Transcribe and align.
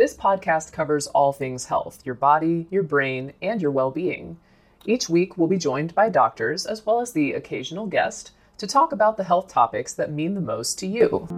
This 0.00 0.16
podcast 0.16 0.72
covers 0.72 1.08
all 1.08 1.30
things 1.30 1.66
health 1.66 2.00
your 2.06 2.14
body, 2.14 2.66
your 2.70 2.82
brain, 2.82 3.34
and 3.42 3.60
your 3.60 3.70
well 3.70 3.90
being. 3.90 4.38
Each 4.86 5.10
week, 5.10 5.36
we'll 5.36 5.46
be 5.46 5.58
joined 5.58 5.94
by 5.94 6.08
doctors 6.08 6.64
as 6.64 6.86
well 6.86 7.02
as 7.02 7.12
the 7.12 7.34
occasional 7.34 7.84
guest 7.84 8.30
to 8.56 8.66
talk 8.66 8.92
about 8.92 9.18
the 9.18 9.24
health 9.24 9.48
topics 9.48 9.92
that 9.92 10.10
mean 10.10 10.32
the 10.32 10.40
most 10.40 10.78
to 10.78 10.86
you. 10.86 11.28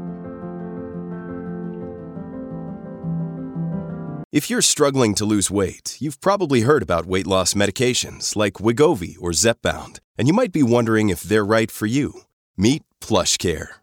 If 4.30 4.48
you're 4.48 4.62
struggling 4.62 5.16
to 5.16 5.24
lose 5.24 5.50
weight, 5.50 5.96
you've 5.98 6.20
probably 6.20 6.60
heard 6.60 6.84
about 6.84 7.06
weight 7.06 7.26
loss 7.26 7.54
medications 7.54 8.36
like 8.36 8.62
Wegovy 8.62 9.16
or 9.20 9.32
Zepbound, 9.32 9.98
and 10.16 10.28
you 10.28 10.34
might 10.34 10.52
be 10.52 10.62
wondering 10.62 11.08
if 11.08 11.22
they're 11.22 11.44
right 11.44 11.68
for 11.68 11.86
you. 11.86 12.12
Meet 12.56 12.84
PlushCare, 13.00 13.66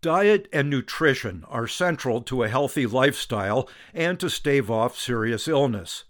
Diet 0.00 0.46
and 0.52 0.70
nutrition 0.70 1.44
are 1.48 1.66
central 1.66 2.20
to 2.22 2.44
a 2.44 2.48
healthy 2.48 2.86
lifestyle 2.86 3.68
and 3.92 4.20
to 4.20 4.30
stave 4.30 4.70
off 4.70 4.96
serious 4.96 5.48
illness. 5.48 6.04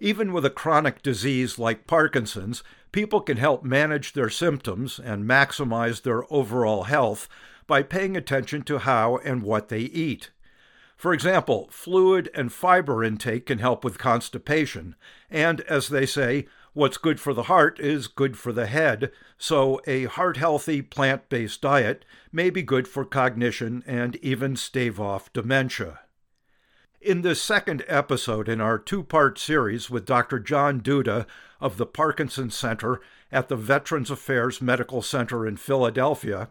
Even 0.00 0.34
with 0.34 0.44
a 0.44 0.50
chronic 0.50 1.00
disease 1.02 1.58
like 1.58 1.86
Parkinson's, 1.86 2.62
people 2.90 3.22
can 3.22 3.38
help 3.38 3.64
manage 3.64 4.12
their 4.12 4.28
symptoms 4.28 5.00
and 5.02 5.24
maximize 5.24 6.02
their 6.02 6.30
overall 6.30 6.82
health 6.82 7.26
by 7.66 7.82
paying 7.82 8.18
attention 8.18 8.62
to 8.64 8.80
how 8.80 9.16
and 9.18 9.42
what 9.42 9.68
they 9.70 9.80
eat. 9.80 10.30
For 10.98 11.14
example, 11.14 11.68
fluid 11.70 12.28
and 12.34 12.52
fiber 12.52 13.02
intake 13.02 13.46
can 13.46 13.60
help 13.60 13.82
with 13.82 13.96
constipation, 13.96 14.94
and 15.30 15.62
as 15.62 15.88
they 15.88 16.04
say, 16.04 16.46
What's 16.74 16.96
good 16.96 17.20
for 17.20 17.34
the 17.34 17.44
heart 17.44 17.78
is 17.80 18.06
good 18.06 18.38
for 18.38 18.50
the 18.50 18.64
head, 18.64 19.12
so 19.36 19.82
a 19.86 20.04
heart 20.04 20.38
healthy 20.38 20.80
plant 20.80 21.28
based 21.28 21.60
diet 21.60 22.06
may 22.32 22.48
be 22.48 22.62
good 22.62 22.88
for 22.88 23.04
cognition 23.04 23.84
and 23.86 24.16
even 24.16 24.56
stave 24.56 24.98
off 24.98 25.30
dementia. 25.34 26.00
In 26.98 27.20
this 27.20 27.42
second 27.42 27.84
episode 27.88 28.48
in 28.48 28.62
our 28.62 28.78
two 28.78 29.02
part 29.02 29.38
series 29.38 29.90
with 29.90 30.06
Dr. 30.06 30.38
John 30.38 30.80
Duda 30.80 31.26
of 31.60 31.76
the 31.76 31.84
Parkinson 31.84 32.48
Center 32.48 33.02
at 33.30 33.48
the 33.48 33.56
Veterans 33.56 34.10
Affairs 34.10 34.62
Medical 34.62 35.02
Center 35.02 35.46
in 35.46 35.58
Philadelphia, 35.58 36.48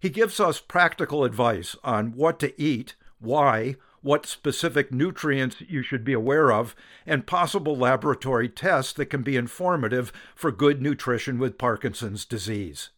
he 0.00 0.08
gives 0.08 0.40
us 0.40 0.60
practical 0.60 1.24
advice 1.24 1.76
on 1.84 2.12
what 2.12 2.38
to 2.38 2.58
eat, 2.58 2.94
why, 3.18 3.76
what 4.02 4.26
specific 4.26 4.92
nutrients 4.92 5.60
you 5.60 5.82
should 5.82 6.04
be 6.04 6.12
aware 6.12 6.52
of, 6.52 6.74
and 7.06 7.26
possible 7.26 7.76
laboratory 7.76 8.48
tests 8.48 8.92
that 8.94 9.06
can 9.06 9.22
be 9.22 9.36
informative 9.36 10.12
for 10.34 10.50
good 10.50 10.80
nutrition 10.80 11.38
with 11.38 11.58
Parkinson's 11.58 12.24
disease. 12.24 12.90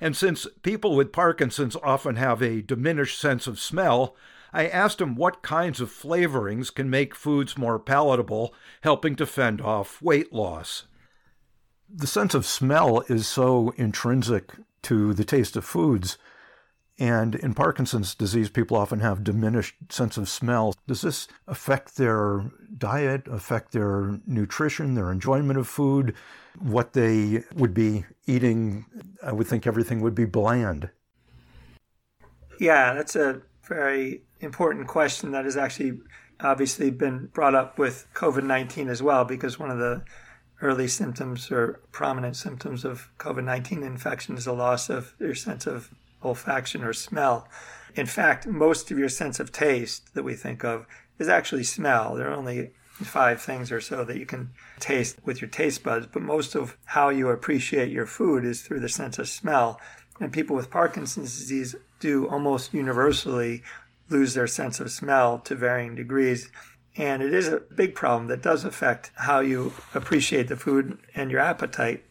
And 0.00 0.16
since 0.16 0.46
people 0.62 0.96
with 0.96 1.12
Parkinson's 1.12 1.76
often 1.82 2.16
have 2.16 2.40
a 2.42 2.62
diminished 2.62 3.18
sense 3.18 3.46
of 3.46 3.60
smell, 3.60 4.16
I 4.52 4.66
asked 4.66 5.00
him 5.00 5.14
what 5.14 5.42
kinds 5.42 5.80
of 5.80 5.90
flavorings 5.90 6.74
can 6.74 6.90
make 6.90 7.14
foods 7.14 7.58
more 7.58 7.78
palatable, 7.78 8.54
helping 8.80 9.14
to 9.16 9.26
fend 9.26 9.60
off 9.60 10.00
weight 10.02 10.32
loss. 10.32 10.84
The 11.92 12.06
sense 12.06 12.34
of 12.34 12.46
smell 12.46 13.02
is 13.08 13.26
so 13.26 13.74
intrinsic 13.76 14.54
to 14.82 15.12
the 15.12 15.24
taste 15.24 15.56
of 15.56 15.64
foods 15.64 16.16
and 17.00 17.34
in 17.34 17.54
Parkinson's 17.54 18.14
disease, 18.14 18.50
people 18.50 18.76
often 18.76 19.00
have 19.00 19.24
diminished 19.24 19.74
sense 19.88 20.18
of 20.18 20.28
smell. 20.28 20.74
Does 20.86 21.00
this 21.00 21.28
affect 21.48 21.96
their 21.96 22.52
diet, 22.76 23.26
affect 23.26 23.72
their 23.72 24.20
nutrition, 24.26 24.94
their 24.94 25.10
enjoyment 25.10 25.58
of 25.58 25.66
food, 25.66 26.14
what 26.58 26.92
they 26.92 27.42
would 27.54 27.72
be 27.72 28.04
eating? 28.26 28.84
I 29.24 29.32
would 29.32 29.46
think 29.46 29.66
everything 29.66 30.02
would 30.02 30.14
be 30.14 30.26
bland. 30.26 30.90
Yeah, 32.60 32.92
that's 32.92 33.16
a 33.16 33.40
very 33.66 34.24
important 34.40 34.86
question 34.86 35.32
that 35.32 35.46
has 35.46 35.56
actually 35.56 36.00
obviously 36.38 36.90
been 36.90 37.30
brought 37.32 37.54
up 37.54 37.78
with 37.78 38.06
COVID 38.12 38.44
19 38.44 38.90
as 38.90 39.02
well, 39.02 39.24
because 39.24 39.58
one 39.58 39.70
of 39.70 39.78
the 39.78 40.04
early 40.60 40.86
symptoms 40.86 41.50
or 41.50 41.80
prominent 41.92 42.36
symptoms 42.36 42.84
of 42.84 43.08
COVID 43.16 43.44
19 43.44 43.82
infection 43.82 44.36
is 44.36 44.46
a 44.46 44.52
loss 44.52 44.90
of 44.90 45.14
your 45.18 45.34
sense 45.34 45.66
of 45.66 45.90
olfaction 46.22 46.84
or 46.84 46.92
smell. 46.92 47.48
In 47.94 48.06
fact, 48.06 48.46
most 48.46 48.90
of 48.90 48.98
your 48.98 49.08
sense 49.08 49.40
of 49.40 49.52
taste 49.52 50.14
that 50.14 50.22
we 50.22 50.34
think 50.34 50.64
of 50.64 50.86
is 51.18 51.28
actually 51.28 51.64
smell. 51.64 52.14
There 52.14 52.30
are 52.30 52.36
only 52.36 52.72
five 53.04 53.40
things 53.40 53.72
or 53.72 53.80
so 53.80 54.04
that 54.04 54.18
you 54.18 54.26
can 54.26 54.50
taste 54.78 55.18
with 55.24 55.40
your 55.40 55.50
taste 55.50 55.82
buds, 55.82 56.06
but 56.06 56.22
most 56.22 56.54
of 56.54 56.76
how 56.84 57.08
you 57.08 57.28
appreciate 57.28 57.90
your 57.90 58.06
food 58.06 58.44
is 58.44 58.62
through 58.62 58.80
the 58.80 58.88
sense 58.88 59.18
of 59.18 59.28
smell. 59.28 59.80
And 60.20 60.32
people 60.32 60.54
with 60.54 60.70
Parkinson's 60.70 61.38
disease 61.38 61.74
do 61.98 62.28
almost 62.28 62.74
universally 62.74 63.62
lose 64.08 64.34
their 64.34 64.46
sense 64.46 64.80
of 64.80 64.90
smell 64.90 65.38
to 65.38 65.54
varying 65.54 65.94
degrees. 65.94 66.50
And 66.96 67.22
it 67.22 67.32
is 67.32 67.48
a 67.48 67.60
big 67.60 67.94
problem 67.94 68.26
that 68.28 68.42
does 68.42 68.64
affect 68.64 69.12
how 69.14 69.40
you 69.40 69.72
appreciate 69.94 70.48
the 70.48 70.56
food 70.56 70.98
and 71.14 71.30
your 71.30 71.40
appetite. 71.40 72.04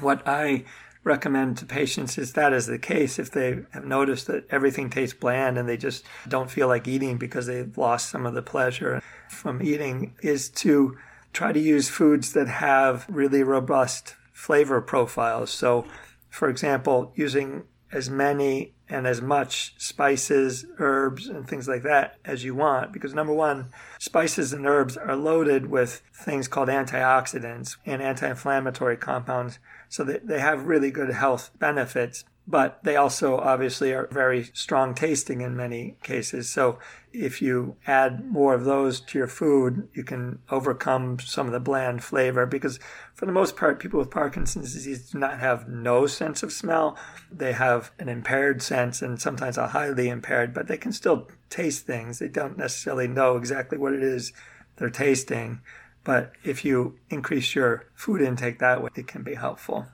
What 0.00 0.26
I 0.26 0.64
recommend 1.04 1.58
to 1.58 1.66
patients 1.66 2.16
is 2.16 2.32
that 2.32 2.52
is 2.52 2.66
the 2.66 2.78
case 2.78 3.18
if 3.18 3.30
they 3.30 3.60
have 3.70 3.84
noticed 3.84 4.26
that 4.26 4.46
everything 4.50 4.88
tastes 4.88 5.14
bland 5.14 5.58
and 5.58 5.68
they 5.68 5.76
just 5.76 6.04
don't 6.28 6.50
feel 6.50 6.66
like 6.66 6.88
eating 6.88 7.18
because 7.18 7.46
they've 7.46 7.76
lost 7.76 8.10
some 8.10 8.24
of 8.24 8.34
the 8.34 8.42
pleasure 8.42 9.02
from 9.28 9.62
eating 9.62 10.14
is 10.22 10.48
to 10.48 10.96
try 11.34 11.52
to 11.52 11.60
use 11.60 11.88
foods 11.88 12.32
that 12.32 12.48
have 12.48 13.04
really 13.08 13.42
robust 13.42 14.16
flavor 14.32 14.80
profiles. 14.80 15.50
So, 15.50 15.84
for 16.30 16.48
example, 16.48 17.12
using 17.14 17.64
as 17.94 18.10
many 18.10 18.72
and 18.88 19.06
as 19.06 19.22
much 19.22 19.74
spices, 19.78 20.66
herbs, 20.78 21.28
and 21.28 21.48
things 21.48 21.68
like 21.68 21.82
that 21.84 22.18
as 22.24 22.44
you 22.44 22.54
want. 22.54 22.92
Because 22.92 23.14
number 23.14 23.32
one, 23.32 23.68
spices 23.98 24.52
and 24.52 24.66
herbs 24.66 24.96
are 24.96 25.16
loaded 25.16 25.66
with 25.66 26.02
things 26.12 26.48
called 26.48 26.68
antioxidants 26.68 27.76
and 27.86 28.02
anti 28.02 28.28
inflammatory 28.28 28.96
compounds 28.96 29.58
so 29.88 30.04
that 30.04 30.26
they 30.26 30.40
have 30.40 30.66
really 30.66 30.90
good 30.90 31.10
health 31.10 31.50
benefits. 31.58 32.24
But 32.46 32.82
they 32.84 32.96
also 32.96 33.38
obviously 33.38 33.92
are 33.92 34.06
very 34.12 34.50
strong 34.52 34.94
tasting 34.94 35.40
in 35.40 35.56
many 35.56 35.96
cases. 36.02 36.50
So 36.50 36.78
if 37.12 37.40
you 37.40 37.76
add 37.86 38.30
more 38.30 38.52
of 38.54 38.64
those 38.64 39.00
to 39.00 39.18
your 39.18 39.28
food, 39.28 39.88
you 39.94 40.04
can 40.04 40.40
overcome 40.50 41.18
some 41.20 41.46
of 41.46 41.52
the 41.52 41.60
bland 41.60 42.04
flavor 42.04 42.44
because 42.44 42.78
for 43.14 43.24
the 43.24 43.32
most 43.32 43.56
part, 43.56 43.78
people 43.78 43.98
with 43.98 44.10
Parkinson's 44.10 44.74
disease 44.74 45.10
do 45.10 45.18
not 45.18 45.38
have 45.38 45.68
no 45.68 46.06
sense 46.06 46.42
of 46.42 46.52
smell. 46.52 46.98
They 47.32 47.52
have 47.52 47.92
an 47.98 48.10
impaired 48.10 48.60
sense 48.60 49.00
and 49.00 49.20
sometimes 49.20 49.56
a 49.56 49.68
highly 49.68 50.08
impaired, 50.08 50.52
but 50.52 50.68
they 50.68 50.76
can 50.76 50.92
still 50.92 51.28
taste 51.48 51.86
things. 51.86 52.18
They 52.18 52.28
don't 52.28 52.58
necessarily 52.58 53.08
know 53.08 53.36
exactly 53.36 53.78
what 53.78 53.94
it 53.94 54.02
is 54.02 54.32
they're 54.76 54.90
tasting. 54.90 55.60
But 56.02 56.32
if 56.42 56.64
you 56.64 56.98
increase 57.08 57.54
your 57.54 57.86
food 57.94 58.20
intake 58.20 58.58
that 58.58 58.82
way, 58.82 58.90
it 58.94 59.06
can 59.06 59.22
be 59.22 59.34
helpful. 59.34 59.86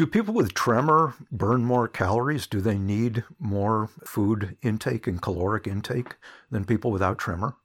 Do 0.00 0.06
people 0.06 0.32
with 0.32 0.54
tremor 0.54 1.12
burn 1.30 1.62
more 1.62 1.86
calories? 1.86 2.46
Do 2.46 2.62
they 2.62 2.78
need 2.78 3.22
more 3.38 3.90
food 4.02 4.56
intake 4.62 5.06
and 5.06 5.20
caloric 5.20 5.66
intake 5.66 6.14
than 6.50 6.64
people 6.64 6.90
without 6.90 7.18
tremor? 7.18 7.56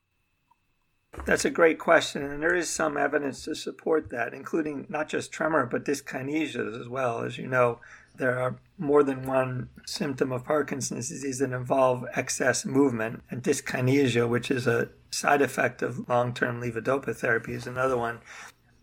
That's 1.23 1.45
a 1.45 1.49
great 1.49 1.79
question, 1.79 2.23
and 2.23 2.43
there 2.43 2.53
is 2.53 2.69
some 2.69 2.97
evidence 2.97 3.45
to 3.45 3.55
support 3.55 4.09
that, 4.09 4.33
including 4.33 4.85
not 4.89 5.07
just 5.07 5.31
tremor, 5.31 5.65
but 5.65 5.85
dyskinesias 5.85 6.77
as 6.77 6.89
well. 6.89 7.21
As 7.21 7.37
you 7.37 7.47
know, 7.47 7.79
there 8.17 8.37
are 8.37 8.59
more 8.77 9.01
than 9.01 9.25
one 9.25 9.69
symptom 9.85 10.33
of 10.33 10.43
Parkinson's 10.43 11.07
disease 11.07 11.39
that 11.39 11.53
involve 11.53 12.05
excess 12.15 12.65
movement, 12.65 13.23
and 13.31 13.43
dyskinesia, 13.43 14.27
which 14.27 14.51
is 14.51 14.67
a 14.67 14.89
side 15.09 15.41
effect 15.41 15.81
of 15.81 16.09
long 16.09 16.33
term 16.33 16.61
levodopa 16.61 17.15
therapy, 17.15 17.53
is 17.53 17.65
another 17.65 17.95
one. 17.95 18.19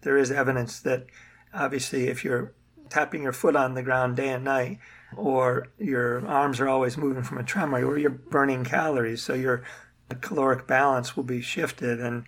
There 0.00 0.16
is 0.16 0.31
evidence 0.31 0.81
that 0.81 1.04
obviously, 1.52 2.08
if 2.08 2.25
you're 2.25 2.54
tapping 2.92 3.22
your 3.22 3.32
foot 3.32 3.56
on 3.56 3.72
the 3.74 3.82
ground 3.82 4.16
day 4.16 4.28
and 4.28 4.44
night, 4.44 4.78
or 5.16 5.68
your 5.78 6.26
arms 6.26 6.60
are 6.60 6.68
always 6.68 6.98
moving 6.98 7.22
from 7.22 7.38
a 7.38 7.42
tremor, 7.42 7.82
or 7.84 7.96
you're 7.96 8.10
burning 8.10 8.64
calories. 8.64 9.22
So 9.22 9.32
your 9.32 9.62
caloric 10.20 10.66
balance 10.66 11.16
will 11.16 11.24
be 11.24 11.40
shifted. 11.40 12.00
And 12.00 12.24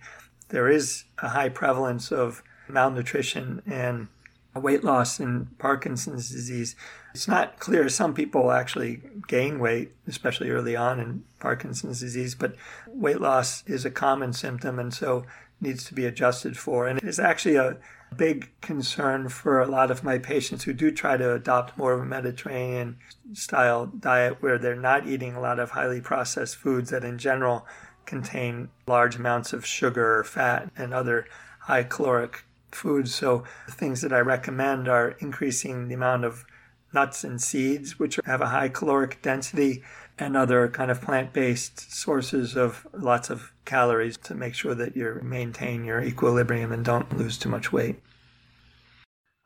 there 0.49 0.67
is 0.67 1.03
a 1.19 1.29
high 1.29 1.49
prevalence 1.49 2.11
of 2.11 2.41
malnutrition 2.67 3.61
and 3.67 4.07
weight 4.55 4.83
loss 4.83 5.19
in 5.19 5.47
Parkinson's 5.59 6.29
disease. 6.29 6.75
It's 7.13 7.27
not 7.27 7.59
clear. 7.59 7.87
Some 7.89 8.13
people 8.13 8.51
actually 8.51 9.01
gain 9.27 9.59
weight, 9.59 9.91
especially 10.07 10.49
early 10.49 10.75
on 10.75 10.99
in 10.99 11.23
Parkinson's 11.39 11.99
disease, 11.99 12.33
but 12.33 12.55
weight 12.87 13.21
loss 13.21 13.63
is 13.67 13.85
a 13.85 13.91
common 13.91 14.33
symptom 14.33 14.79
and 14.79 14.93
so 14.93 15.25
needs 15.61 15.83
to 15.85 15.93
be 15.93 16.05
adjusted 16.05 16.57
for. 16.57 16.87
And 16.87 16.99
it's 17.03 17.19
actually 17.19 17.55
a 17.55 17.77
big 18.17 18.49
concern 18.61 19.29
for 19.29 19.61
a 19.61 19.67
lot 19.67 19.91
of 19.91 20.03
my 20.03 20.17
patients 20.17 20.63
who 20.63 20.73
do 20.73 20.91
try 20.91 21.17
to 21.17 21.33
adopt 21.33 21.77
more 21.77 21.93
of 21.93 22.01
a 22.01 22.05
Mediterranean 22.05 22.97
style 23.33 23.85
diet 23.85 24.41
where 24.41 24.57
they're 24.57 24.75
not 24.75 25.07
eating 25.07 25.35
a 25.35 25.41
lot 25.41 25.59
of 25.59 25.71
highly 25.71 26.01
processed 26.01 26.55
foods 26.55 26.89
that 26.89 27.03
in 27.03 27.17
general 27.17 27.65
contain 28.05 28.69
large 28.87 29.15
amounts 29.15 29.53
of 29.53 29.65
sugar, 29.65 30.19
or 30.19 30.23
fat, 30.23 30.69
and 30.77 30.93
other 30.93 31.25
high 31.61 31.83
caloric 31.83 32.45
foods. 32.71 33.13
So 33.13 33.43
things 33.69 34.01
that 34.01 34.13
I 34.13 34.19
recommend 34.19 34.87
are 34.87 35.15
increasing 35.19 35.87
the 35.87 35.95
amount 35.95 36.25
of 36.25 36.45
nuts 36.93 37.23
and 37.23 37.41
seeds, 37.41 37.99
which 37.99 38.19
have 38.25 38.41
a 38.41 38.47
high 38.47 38.69
caloric 38.69 39.21
density, 39.21 39.83
and 40.17 40.37
other 40.37 40.67
kind 40.69 40.89
of 40.89 41.01
plant-based 41.01 41.91
sources 41.91 42.55
of 42.55 42.87
lots 42.93 43.29
of 43.29 43.51
calories 43.65 44.17
to 44.17 44.33
make 44.33 44.53
sure 44.53 44.75
that 44.75 44.95
you 44.95 45.19
maintain 45.21 45.83
your 45.83 46.01
equilibrium 46.01 46.71
and 46.71 46.85
don't 46.85 47.17
lose 47.17 47.37
too 47.37 47.49
much 47.49 47.71
weight. 47.71 48.01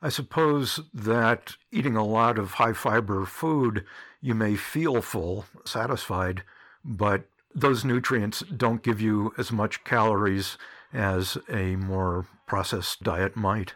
I 0.01 0.09
suppose 0.09 0.79
that 0.93 1.55
eating 1.71 1.95
a 1.95 2.05
lot 2.05 2.37
of 2.37 2.53
high 2.53 2.73
fiber 2.73 3.25
food, 3.25 3.83
you 4.21 4.33
may 4.33 4.55
feel 4.55 5.01
full, 5.01 5.45
satisfied, 5.65 6.43
but 6.85 7.23
those 7.53 7.83
nutrients 7.83 8.41
don't 8.55 8.83
give 8.83 9.01
you 9.01 9.33
as 9.37 9.51
much 9.51 9.83
calories 9.83 10.57
as 10.93 11.37
a 11.49 11.75
more 11.75 12.27
processed 12.45 13.03
diet 13.03 13.35
might. 13.35 13.73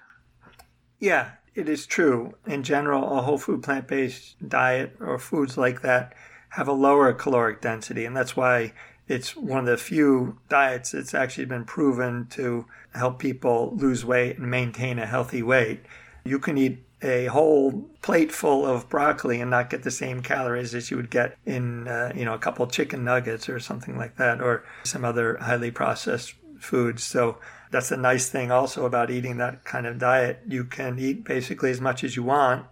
Yeah, 0.99 1.31
it 1.55 1.67
is 1.67 1.85
true. 1.85 2.35
In 2.45 2.63
general, 2.63 3.17
a 3.17 3.21
whole 3.21 3.37
food 3.37 3.61
plant 3.61 3.87
based 3.87 4.47
diet 4.47 4.95
or 4.99 5.19
foods 5.19 5.57
like 5.57 5.81
that 5.81 6.13
have 6.53 6.67
a 6.67 6.73
lower 6.73 7.13
caloric 7.13 7.61
density, 7.61 8.05
and 8.05 8.15
that's 8.15 8.37
why 8.37 8.73
it's 9.07 9.35
one 9.35 9.61
of 9.61 9.65
the 9.65 9.77
few 9.77 10.37
diets 10.49 10.91
that's 10.91 11.13
actually 11.13 11.45
been 11.45 11.65
proven 11.65 12.27
to 12.29 12.65
help 12.93 13.17
people 13.17 13.73
lose 13.75 14.05
weight 14.05 14.37
and 14.37 14.49
maintain 14.49 14.99
a 14.99 15.05
healthy 15.05 15.41
weight. 15.41 15.79
You 16.23 16.37
can 16.37 16.57
eat 16.57 16.83
a 17.01 17.25
whole 17.25 17.89
plate 18.01 18.31
full 18.31 18.65
of 18.65 18.87
broccoli 18.87 19.41
and 19.41 19.49
not 19.49 19.69
get 19.69 19.83
the 19.83 19.91
same 19.91 20.21
calories 20.21 20.75
as 20.75 20.89
you 20.91 20.97
would 20.97 21.09
get 21.09 21.37
in, 21.45 21.87
uh, 21.87 22.13
you 22.15 22.23
know, 22.23 22.35
a 22.35 22.39
couple 22.39 22.65
chicken 22.67 23.03
nuggets 23.03 23.49
or 23.49 23.59
something 23.59 23.97
like 23.97 24.15
that, 24.17 24.39
or 24.39 24.63
some 24.83 25.03
other 25.03 25.37
highly 25.37 25.71
processed 25.71 26.35
foods. 26.59 27.03
So 27.03 27.39
that's 27.71 27.89
the 27.89 27.97
nice 27.97 28.29
thing 28.29 28.51
also 28.51 28.85
about 28.85 29.09
eating 29.09 29.37
that 29.37 29.65
kind 29.65 29.87
of 29.87 29.97
diet. 29.97 30.43
You 30.47 30.63
can 30.65 30.99
eat 30.99 31.23
basically 31.23 31.71
as 31.71 31.81
much 31.81 32.03
as 32.03 32.15
you 32.15 32.23
want 32.23 32.67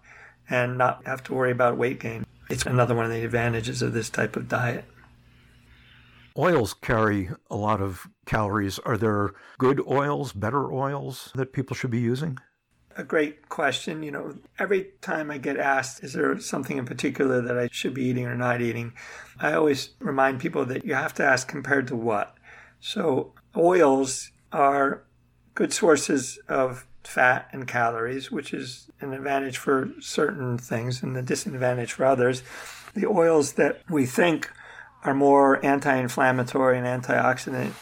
and 0.48 0.78
not 0.78 1.06
have 1.08 1.24
to 1.24 1.34
worry 1.34 1.52
about 1.52 1.78
weight 1.78 2.00
gain. 2.00 2.26
It's 2.52 2.66
another 2.66 2.94
one 2.94 3.06
of 3.06 3.12
the 3.12 3.24
advantages 3.24 3.82
of 3.82 3.94
this 3.94 4.10
type 4.10 4.36
of 4.36 4.50
diet. 4.50 4.84
Oils 6.38 6.74
carry 6.74 7.30
a 7.50 7.56
lot 7.56 7.82
of 7.82 8.08
calories. 8.26 8.78
Are 8.80 8.98
there 8.98 9.32
good 9.58 9.80
oils, 9.88 10.34
better 10.34 10.70
oils 10.72 11.32
that 11.36 11.54
people 11.54 11.78
should 11.78 11.92
be 11.92 12.02
using? 12.02 12.40
A 12.98 13.06
great 13.06 13.48
question. 13.48 14.04
You 14.04 14.12
know, 14.12 14.36
every 14.60 14.90
time 15.00 15.32
I 15.32 15.38
get 15.38 15.56
asked, 15.56 16.04
is 16.04 16.12
there 16.12 16.38
something 16.42 16.78
in 16.78 16.86
particular 16.86 17.42
that 17.42 17.58
I 17.58 17.70
should 17.72 17.94
be 17.94 18.04
eating 18.04 18.26
or 18.26 18.36
not 18.36 18.62
eating? 18.62 18.92
I 19.40 19.54
always 19.54 19.92
remind 20.00 20.42
people 20.42 20.66
that 20.66 20.84
you 20.84 20.94
have 20.94 21.14
to 21.16 21.24
ask 21.24 21.48
compared 21.48 21.88
to 21.88 21.96
what. 21.96 22.36
So, 22.82 23.34
oils 23.56 24.32
are 24.52 25.04
good 25.56 25.72
sources 25.72 26.38
of 26.50 26.86
fat 27.04 27.48
and 27.52 27.68
calories, 27.68 28.32
which 28.32 28.54
is 28.54 28.90
an 29.00 29.14
advantage 29.14 29.58
for 29.58 29.90
certain 30.00 30.58
things 30.58 31.04
and 31.04 31.16
a 31.18 31.22
disadvantage 31.22 31.94
for 31.94 32.06
others. 32.06 32.44
The 32.94 33.08
oils 33.08 33.54
that 33.54 33.82
we 33.90 34.06
think 34.06 34.52
are 35.04 35.14
more 35.14 35.64
anti-inflammatory 35.66 36.78
and 36.78 36.86
antioxidant 36.86 37.74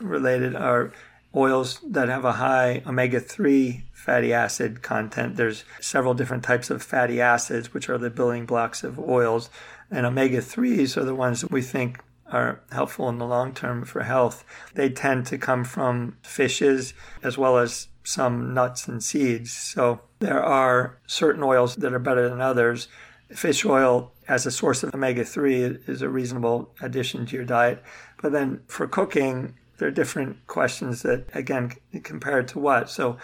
related 0.00 0.54
are 0.54 0.92
oils 1.34 1.80
that 1.86 2.08
have 2.08 2.24
a 2.24 2.32
high 2.32 2.82
omega-3 2.86 3.82
fatty 3.92 4.32
acid 4.32 4.82
content. 4.82 5.36
There's 5.36 5.64
several 5.80 6.14
different 6.14 6.42
types 6.42 6.70
of 6.70 6.82
fatty 6.82 7.20
acids, 7.20 7.72
which 7.72 7.88
are 7.88 7.98
the 7.98 8.10
building 8.10 8.46
blocks 8.46 8.82
of 8.82 8.98
oils. 8.98 9.50
And 9.90 10.06
omega-3s 10.06 10.96
are 10.96 11.04
the 11.04 11.14
ones 11.14 11.40
that 11.40 11.50
we 11.50 11.62
think 11.62 12.00
are 12.32 12.60
helpful 12.70 13.08
in 13.08 13.18
the 13.18 13.26
long 13.26 13.52
term 13.52 13.84
for 13.84 14.02
health. 14.02 14.44
They 14.74 14.88
tend 14.88 15.26
to 15.26 15.38
come 15.38 15.64
from 15.64 16.16
fishes 16.22 16.94
as 17.22 17.36
well 17.36 17.58
as 17.58 17.88
some 18.02 18.54
nuts 18.54 18.88
and 18.88 19.02
seeds. 19.02 19.52
So 19.52 20.00
there 20.18 20.42
are 20.42 20.98
certain 21.06 21.42
oils 21.42 21.76
that 21.76 21.92
are 21.92 21.98
better 21.98 22.28
than 22.28 22.40
others. 22.40 22.88
Fish 23.34 23.64
oil 23.64 24.12
as 24.28 24.46
a 24.46 24.50
source 24.50 24.82
of 24.82 24.94
omega 24.94 25.24
3 25.24 25.62
is 25.86 26.02
a 26.02 26.08
reasonable 26.08 26.74
addition 26.80 27.26
to 27.26 27.36
your 27.36 27.44
diet. 27.44 27.82
But 28.20 28.32
then 28.32 28.60
for 28.66 28.86
cooking, 28.86 29.54
there 29.78 29.88
are 29.88 29.92
different 29.92 30.46
questions 30.46 31.02
that, 31.02 31.26
again, 31.34 31.72
compared 32.02 32.48
to 32.48 32.58
what? 32.58 32.90
So 32.90 33.16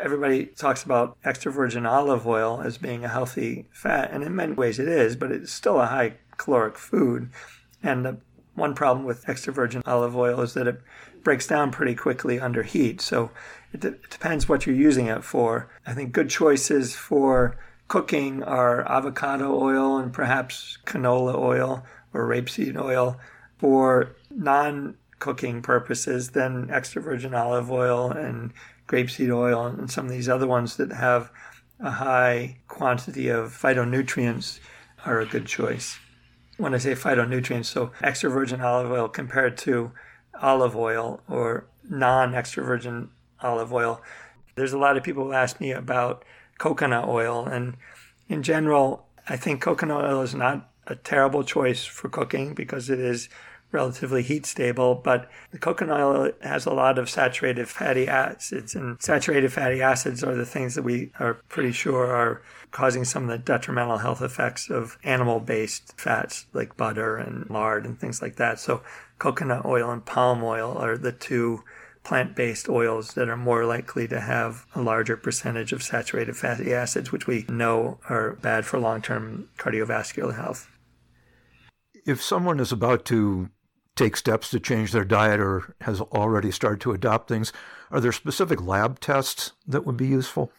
everybody 0.00 0.46
talks 0.46 0.82
about 0.82 1.16
extra 1.24 1.50
virgin 1.50 1.86
olive 1.86 2.26
oil 2.26 2.60
as 2.64 2.78
being 2.78 3.04
a 3.04 3.08
healthy 3.08 3.66
fat, 3.72 4.10
and 4.12 4.22
in 4.22 4.36
many 4.36 4.52
ways 4.52 4.78
it 4.78 4.88
is, 4.88 5.16
but 5.16 5.32
it's 5.32 5.52
still 5.52 5.80
a 5.80 5.86
high 5.86 6.14
caloric 6.36 6.76
food. 6.76 7.30
And 7.82 8.04
the 8.04 8.18
one 8.54 8.74
problem 8.74 9.04
with 9.04 9.28
extra 9.28 9.52
virgin 9.52 9.82
olive 9.84 10.16
oil 10.16 10.40
is 10.40 10.54
that 10.54 10.66
it 10.66 10.80
breaks 11.22 11.46
down 11.46 11.70
pretty 11.70 11.94
quickly 11.94 12.38
under 12.40 12.62
heat. 12.62 13.00
So 13.00 13.30
it, 13.76 13.80
de- 13.80 13.88
it 13.88 14.10
depends 14.10 14.48
what 14.48 14.66
you're 14.66 14.74
using 14.74 15.06
it 15.06 15.22
for. 15.22 15.68
I 15.86 15.92
think 15.92 16.12
good 16.12 16.30
choices 16.30 16.96
for 16.96 17.56
cooking 17.88 18.42
are 18.42 18.90
avocado 18.90 19.54
oil 19.54 19.98
and 19.98 20.12
perhaps 20.12 20.78
canola 20.86 21.34
oil 21.36 21.84
or 22.12 22.26
rapeseed 22.26 22.80
oil. 22.80 23.18
For 23.58 24.16
non 24.30 24.96
cooking 25.18 25.62
purposes, 25.62 26.30
then 26.30 26.68
extra 26.70 27.00
virgin 27.00 27.34
olive 27.34 27.70
oil 27.70 28.10
and 28.10 28.52
grapeseed 28.86 29.34
oil 29.34 29.66
and 29.66 29.90
some 29.90 30.06
of 30.06 30.12
these 30.12 30.28
other 30.28 30.46
ones 30.46 30.76
that 30.76 30.92
have 30.92 31.30
a 31.80 31.90
high 31.90 32.58
quantity 32.68 33.28
of 33.28 33.50
phytonutrients 33.50 34.60
are 35.04 35.20
a 35.20 35.26
good 35.26 35.46
choice. 35.46 35.98
When 36.56 36.74
I 36.74 36.78
say 36.78 36.92
phytonutrients, 36.92 37.66
so 37.66 37.92
extra 38.02 38.30
virgin 38.30 38.62
olive 38.62 38.90
oil 38.90 39.08
compared 39.08 39.58
to 39.58 39.92
olive 40.40 40.76
oil 40.76 41.20
or 41.28 41.66
non 41.88 42.34
extra 42.34 42.64
virgin 42.64 43.10
olive 43.42 43.72
oil. 43.72 44.00
There's 44.54 44.72
a 44.72 44.78
lot 44.78 44.96
of 44.96 45.02
people 45.02 45.24
who 45.24 45.32
ask 45.32 45.60
me 45.60 45.72
about 45.72 46.24
coconut 46.58 47.08
oil, 47.08 47.44
and 47.44 47.76
in 48.28 48.42
general, 48.42 49.06
I 49.28 49.36
think 49.36 49.60
coconut 49.60 50.04
oil 50.04 50.22
is 50.22 50.34
not 50.34 50.70
a 50.86 50.96
terrible 50.96 51.44
choice 51.44 51.84
for 51.84 52.08
cooking 52.08 52.54
because 52.54 52.88
it 52.88 53.00
is 53.00 53.28
relatively 53.72 54.22
heat 54.22 54.46
stable, 54.46 54.94
but 54.94 55.28
the 55.50 55.58
coconut 55.58 56.00
oil 56.00 56.32
has 56.40 56.66
a 56.66 56.72
lot 56.72 56.98
of 56.98 57.10
saturated 57.10 57.68
fatty 57.68 58.06
acids, 58.08 58.74
and 58.74 59.00
saturated 59.02 59.52
fatty 59.52 59.82
acids 59.82 60.22
are 60.22 60.34
the 60.34 60.46
things 60.46 60.74
that 60.74 60.82
we 60.82 61.10
are 61.18 61.34
pretty 61.48 61.72
sure 61.72 62.06
are 62.06 62.42
causing 62.70 63.04
some 63.04 63.24
of 63.24 63.28
the 63.28 63.38
detrimental 63.38 63.98
health 63.98 64.22
effects 64.22 64.70
of 64.70 64.98
animal 65.04 65.40
based 65.40 65.98
fats 65.98 66.46
like 66.52 66.76
butter 66.76 67.16
and 67.16 67.48
lard 67.50 67.84
and 67.84 67.98
things 67.98 68.22
like 68.22 68.36
that. 68.36 68.60
So, 68.60 68.82
coconut 69.18 69.64
oil 69.64 69.90
and 69.90 70.04
palm 70.04 70.42
oil 70.42 70.76
are 70.78 70.96
the 70.96 71.12
two 71.12 71.64
plant 72.06 72.36
based 72.36 72.68
oils 72.68 73.14
that 73.14 73.28
are 73.28 73.36
more 73.36 73.64
likely 73.66 74.06
to 74.06 74.20
have 74.20 74.64
a 74.76 74.80
larger 74.80 75.16
percentage 75.16 75.72
of 75.72 75.82
saturated 75.82 76.36
fatty 76.36 76.72
acids, 76.72 77.10
which 77.10 77.26
we 77.26 77.44
know 77.48 77.98
are 78.08 78.36
bad 78.36 78.64
for 78.64 78.78
long 78.78 79.02
term 79.02 79.48
cardiovascular 79.58 80.36
health. 80.36 80.70
If 82.06 82.22
someone 82.22 82.60
is 82.60 82.70
about 82.70 83.04
to 83.06 83.50
take 83.96 84.16
steps 84.16 84.50
to 84.50 84.60
change 84.60 84.92
their 84.92 85.04
diet 85.04 85.40
or 85.40 85.74
has 85.80 86.00
already 86.00 86.52
started 86.52 86.80
to 86.82 86.92
adopt 86.92 87.28
things, 87.28 87.52
are 87.90 87.98
there 87.98 88.12
specific 88.12 88.62
lab 88.62 89.00
tests 89.00 89.52
that 89.66 89.84
would 89.84 89.96
be 89.96 90.06
useful? 90.06 90.52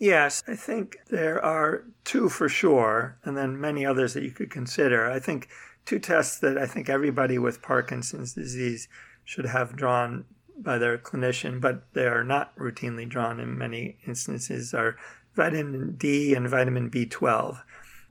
Yes, 0.00 0.42
I 0.48 0.56
think 0.56 0.96
there 1.08 1.44
are 1.44 1.84
two 2.02 2.28
for 2.28 2.48
sure, 2.48 3.18
and 3.24 3.36
then 3.36 3.60
many 3.60 3.86
others 3.86 4.14
that 4.14 4.24
you 4.24 4.32
could 4.32 4.50
consider. 4.50 5.08
I 5.08 5.20
think 5.20 5.48
two 5.84 6.00
tests 6.00 6.40
that 6.40 6.58
I 6.58 6.66
think 6.66 6.88
everybody 6.88 7.38
with 7.38 7.62
Parkinson's 7.62 8.34
disease 8.34 8.88
should 9.24 9.46
have 9.46 9.76
drawn 9.76 10.24
by 10.62 10.78
their 10.78 10.98
clinician, 10.98 11.60
but 11.60 11.82
they 11.94 12.06
are 12.06 12.24
not 12.24 12.56
routinely 12.56 13.08
drawn 13.08 13.40
in 13.40 13.56
many 13.56 13.96
instances, 14.06 14.74
are 14.74 14.96
vitamin 15.34 15.96
D 15.96 16.34
and 16.34 16.48
vitamin 16.48 16.90
B12. 16.90 17.62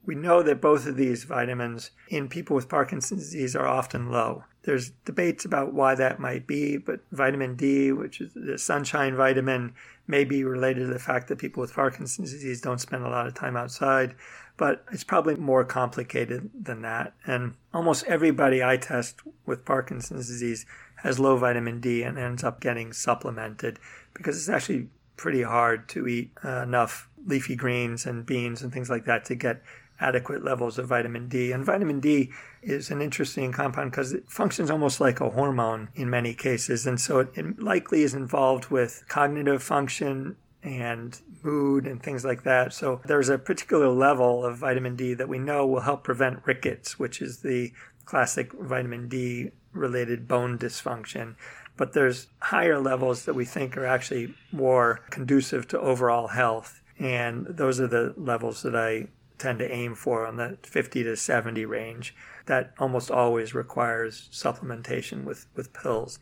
We 0.05 0.15
know 0.15 0.41
that 0.41 0.61
both 0.61 0.87
of 0.87 0.95
these 0.95 1.25
vitamins 1.25 1.91
in 2.07 2.29
people 2.29 2.55
with 2.55 2.69
Parkinson's 2.69 3.23
disease 3.23 3.55
are 3.57 3.67
often 3.67 4.09
low. 4.09 4.45
There's 4.63 4.91
debates 5.03 5.43
about 5.43 5.73
why 5.73 5.95
that 5.95 6.19
might 6.19 6.47
be, 6.47 6.77
but 6.77 7.01
vitamin 7.11 7.55
D, 7.55 7.91
which 7.91 8.21
is 8.21 8.31
the 8.33 8.57
sunshine 8.57 9.15
vitamin, 9.15 9.73
may 10.07 10.23
be 10.23 10.45
related 10.45 10.81
to 10.81 10.93
the 10.93 10.99
fact 10.99 11.27
that 11.27 11.39
people 11.39 11.59
with 11.59 11.73
Parkinson's 11.73 12.31
disease 12.31 12.61
don't 12.61 12.79
spend 12.79 13.03
a 13.03 13.09
lot 13.09 13.27
of 13.27 13.33
time 13.33 13.57
outside, 13.57 14.15
but 14.55 14.85
it's 14.91 15.03
probably 15.03 15.35
more 15.35 15.65
complicated 15.65 16.49
than 16.57 16.81
that. 16.83 17.13
And 17.25 17.55
almost 17.73 18.05
everybody 18.05 18.63
I 18.63 18.77
test 18.77 19.21
with 19.45 19.65
Parkinson's 19.65 20.27
disease 20.27 20.65
has 20.97 21.19
low 21.19 21.37
vitamin 21.37 21.79
D 21.79 22.03
and 22.03 22.17
ends 22.17 22.43
up 22.43 22.59
getting 22.59 22.93
supplemented 22.93 23.79
because 24.13 24.37
it's 24.37 24.49
actually 24.49 24.89
pretty 25.15 25.43
hard 25.43 25.89
to 25.89 26.07
eat 26.07 26.31
uh, 26.43 26.61
enough 26.61 27.09
leafy 27.25 27.55
greens 27.55 28.05
and 28.05 28.25
beans 28.25 28.61
and 28.61 28.71
things 28.71 28.89
like 28.89 29.05
that 29.05 29.25
to 29.25 29.35
get 29.35 29.61
adequate 29.99 30.43
levels 30.43 30.77
of 30.77 30.87
vitamin 30.87 31.27
D. 31.27 31.51
And 31.51 31.65
vitamin 31.65 31.99
D 31.99 32.31
is 32.61 32.91
an 32.91 33.01
interesting 33.01 33.51
compound 33.51 33.91
because 33.91 34.13
it 34.13 34.29
functions 34.29 34.69
almost 34.69 34.99
like 34.99 35.19
a 35.19 35.29
hormone 35.31 35.89
in 35.95 36.09
many 36.09 36.33
cases. 36.33 36.85
And 36.85 36.99
so 36.99 37.19
it, 37.19 37.29
it 37.35 37.59
likely 37.59 38.03
is 38.03 38.13
involved 38.13 38.67
with 38.69 39.03
cognitive 39.07 39.63
function 39.63 40.35
and 40.63 41.19
mood 41.43 41.87
and 41.87 42.01
things 42.01 42.25
like 42.25 42.43
that. 42.43 42.73
So 42.73 43.01
there's 43.05 43.29
a 43.29 43.37
particular 43.37 43.89
level 43.89 44.45
of 44.45 44.57
vitamin 44.57 44.95
D 44.95 45.13
that 45.13 45.29
we 45.29 45.39
know 45.39 45.65
will 45.65 45.81
help 45.81 46.03
prevent 46.03 46.45
rickets, 46.45 46.99
which 46.99 47.21
is 47.21 47.39
the 47.39 47.71
classic 48.07 48.53
vitamin 48.53 49.07
D 49.07 49.51
related 49.73 50.27
bone 50.27 50.57
dysfunction. 50.57 51.35
But 51.75 51.93
there's 51.93 52.27
higher 52.39 52.79
levels 52.79 53.25
that 53.25 53.35
we 53.35 53.45
think 53.45 53.77
are 53.77 53.85
actually 53.85 54.33
more 54.51 55.01
conducive 55.11 55.67
to 55.67 55.79
overall 55.79 56.29
health. 56.29 56.81
And 56.97 57.45
those 57.45 57.79
are 57.79 57.87
the 57.87 58.15
levels 58.17 58.63
that 58.63 58.75
I 58.75 59.09
tend 59.37 59.59
to 59.59 59.71
aim 59.71 59.93
for 59.93 60.25
on 60.25 60.37
the 60.37 60.57
50 60.63 61.03
to 61.03 61.15
70 61.15 61.65
range. 61.65 62.15
That 62.47 62.73
almost 62.79 63.11
always 63.11 63.53
requires 63.53 64.29
supplementation 64.31 65.23
with, 65.23 65.45
with 65.55 65.73
pills. 65.73 66.17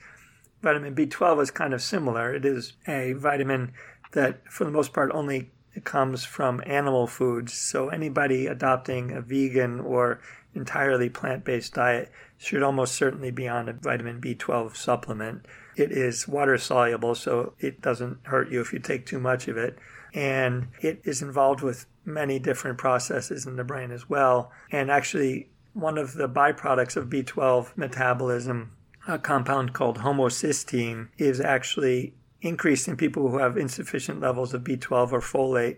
Vitamin 0.61 0.95
B12 0.95 1.43
is 1.43 1.51
kind 1.51 1.73
of 1.73 1.81
similar. 1.81 2.33
It 2.33 2.43
is 2.43 2.73
a 2.87 3.13
vitamin 3.13 3.71
that, 4.11 4.41
for 4.51 4.65
the 4.65 4.71
most 4.71 4.91
part, 4.91 5.11
only 5.13 5.51
comes 5.83 6.25
from 6.25 6.61
animal 6.65 7.07
foods. 7.07 7.53
So 7.53 7.89
anybody 7.89 8.47
adopting 8.47 9.11
a 9.11 9.21
vegan 9.21 9.79
or 9.79 10.19
entirely 10.55 11.09
plant 11.09 11.43
based 11.43 11.73
diet 11.73 12.11
should 12.37 12.63
almost 12.63 12.95
certainly 12.95 13.31
be 13.31 13.47
on 13.47 13.69
a 13.69 13.73
vitamin 13.73 14.19
B12 14.21 14.75
supplement. 14.75 15.45
It 15.75 15.91
is 15.91 16.27
water 16.27 16.57
soluble, 16.57 17.15
so 17.15 17.53
it 17.59 17.81
doesn't 17.81 18.19
hurt 18.23 18.49
you 18.49 18.61
if 18.61 18.73
you 18.73 18.79
take 18.79 19.05
too 19.05 19.19
much 19.19 19.47
of 19.47 19.57
it. 19.57 19.77
And 20.13 20.69
it 20.81 21.01
is 21.03 21.21
involved 21.21 21.61
with 21.61 21.85
many 22.05 22.39
different 22.39 22.77
processes 22.77 23.45
in 23.45 23.57
the 23.57 23.63
brain 23.63 23.91
as 23.91 24.09
well. 24.09 24.51
And 24.71 24.89
actually, 24.89 25.49
one 25.73 25.97
of 25.97 26.13
the 26.13 26.29
byproducts 26.29 26.95
of 26.95 27.09
B12 27.09 27.75
metabolism, 27.75 28.71
a 29.07 29.19
compound 29.19 29.73
called 29.73 29.99
homocysteine, 29.99 31.09
is 31.17 31.41
actually 31.41 32.13
increased 32.41 32.87
in 32.87 32.95
people 32.95 33.29
who 33.29 33.39
have 33.39 33.57
insufficient 33.57 34.21
levels 34.21 34.53
of 34.53 34.63
B12 34.63 35.11
or 35.11 35.19
folate. 35.19 35.77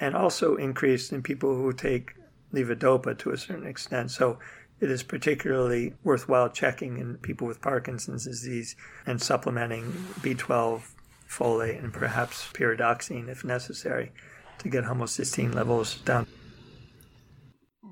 and 0.00 0.16
also 0.16 0.56
increased 0.56 1.12
in 1.12 1.22
people 1.22 1.54
who 1.54 1.72
take 1.72 2.14
levodopa 2.52 3.16
to 3.18 3.30
a 3.30 3.36
certain 3.36 3.66
extent. 3.66 4.10
So 4.10 4.38
it 4.80 4.90
is 4.90 5.02
particularly 5.02 5.94
worthwhile 6.02 6.48
checking 6.48 6.98
in 6.98 7.16
people 7.18 7.46
with 7.46 7.60
Parkinson's 7.60 8.24
disease 8.24 8.76
and 9.06 9.20
supplementing 9.20 9.92
B12, 10.20 10.82
folate, 11.28 11.78
and 11.78 11.92
perhaps 11.92 12.50
pyridoxine 12.54 13.28
if 13.28 13.44
necessary 13.44 14.10
to 14.58 14.68
get 14.68 14.84
homocysteine 14.84 15.54
levels 15.54 15.98
down. 15.98 16.26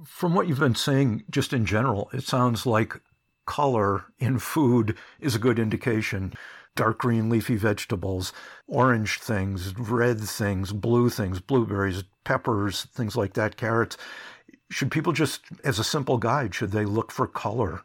From 0.05 0.35
what 0.35 0.49
you've 0.49 0.59
been 0.59 0.75
saying, 0.75 1.25
just 1.31 1.53
in 1.53 1.67
general, 1.67 2.09
it 2.15 2.25
sounds 2.25 2.65
like 2.65 3.00
color 3.45 4.05
in 4.19 4.38
food 4.38 4.97
is 5.21 5.35
a 5.35 5.38
good 5.38 5.59
indication 5.59 6.33
dark 6.79 6.99
green 6.99 7.29
leafy 7.29 7.57
vegetables, 7.57 8.33
orange 8.69 9.19
things, 9.19 9.77
red 9.77 10.21
things, 10.21 10.73
blue 10.73 11.11
things, 11.11 11.41
blueberries, 11.41 12.05
peppers, 12.23 12.85
things 12.95 13.17
like 13.17 13.35
that, 13.35 13.57
carrots. 13.57 13.97
Should 14.71 14.93
people 14.93 15.13
just, 15.13 15.41
as 15.65 15.81
a 15.81 15.85
simple 15.85 16.19
guide, 16.19 16.55
should 16.55 16.71
they 16.71 16.85
look 16.85 17.11
for 17.11 17.27
color? 17.27 17.83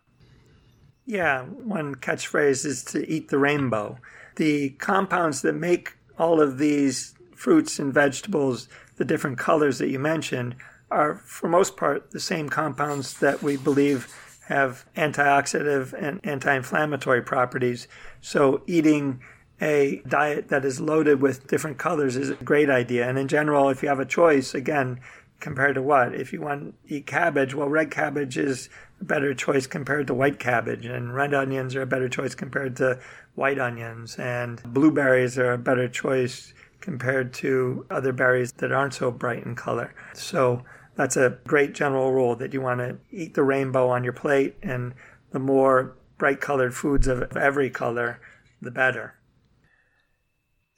Yeah, 1.07 1.41
one 1.45 1.95
catchphrase 1.95 2.65
is 2.65 2.83
to 2.85 3.09
eat 3.11 3.29
the 3.29 3.39
rainbow. 3.39 3.97
The 4.35 4.69
compounds 4.71 5.41
that 5.41 5.53
make 5.53 5.93
all 6.19 6.39
of 6.39 6.59
these 6.59 7.15
fruits 7.35 7.79
and 7.79 7.91
vegetables, 7.91 8.69
the 8.97 9.05
different 9.05 9.39
colors 9.39 9.79
that 9.79 9.89
you 9.89 9.97
mentioned, 9.97 10.55
are 10.91 11.15
for 11.15 11.49
most 11.49 11.77
part 11.77 12.11
the 12.11 12.19
same 12.19 12.47
compounds 12.47 13.19
that 13.19 13.41
we 13.41 13.57
believe 13.57 14.05
have 14.47 14.85
antioxidant 14.95 15.93
and 15.93 16.19
anti 16.23 16.53
inflammatory 16.53 17.21
properties. 17.21 17.87
So, 18.21 18.61
eating 18.67 19.21
a 19.61 20.01
diet 20.07 20.49
that 20.49 20.65
is 20.65 20.81
loaded 20.81 21.21
with 21.21 21.47
different 21.47 21.77
colors 21.77 22.17
is 22.17 22.31
a 22.31 22.35
great 22.35 22.69
idea. 22.69 23.07
And 23.07 23.17
in 23.17 23.27
general, 23.27 23.69
if 23.69 23.81
you 23.81 23.89
have 23.89 23.99
a 23.99 24.05
choice, 24.05 24.53
again, 24.53 24.99
compared 25.39 25.75
to 25.75 25.81
what? 25.81 26.15
If 26.15 26.33
you 26.33 26.41
want 26.41 26.73
to 26.87 26.95
eat 26.95 27.05
cabbage, 27.05 27.53
well, 27.53 27.69
red 27.69 27.91
cabbage 27.91 28.37
is 28.37 28.69
a 29.01 29.03
better 29.03 29.33
choice 29.33 29.67
compared 29.67 30.07
to 30.07 30.13
white 30.13 30.39
cabbage, 30.39 30.85
and 30.85 31.13
red 31.13 31.33
onions 31.33 31.75
are 31.75 31.81
a 31.81 31.85
better 31.85 32.09
choice 32.09 32.33
compared 32.33 32.75
to 32.77 32.99
white 33.35 33.59
onions, 33.59 34.15
and 34.17 34.61
blueberries 34.63 35.37
are 35.37 35.53
a 35.53 35.57
better 35.57 35.87
choice 35.87 36.53
compared 36.79 37.33
to 37.33 37.85
other 37.89 38.11
berries 38.11 38.51
that 38.53 38.71
aren't 38.71 38.93
so 38.93 39.11
bright 39.11 39.45
in 39.45 39.55
color. 39.55 39.93
So, 40.13 40.63
that's 40.95 41.17
a 41.17 41.37
great 41.45 41.73
general 41.73 42.11
rule 42.11 42.35
that 42.35 42.53
you 42.53 42.61
want 42.61 42.79
to 42.79 42.97
eat 43.11 43.33
the 43.33 43.43
rainbow 43.43 43.89
on 43.89 44.03
your 44.03 44.13
plate, 44.13 44.55
and 44.61 44.93
the 45.31 45.39
more 45.39 45.95
bright 46.17 46.39
colored 46.39 46.75
foods 46.75 47.07
of 47.07 47.35
every 47.35 47.69
color, 47.69 48.19
the 48.61 48.71
better. 48.71 49.15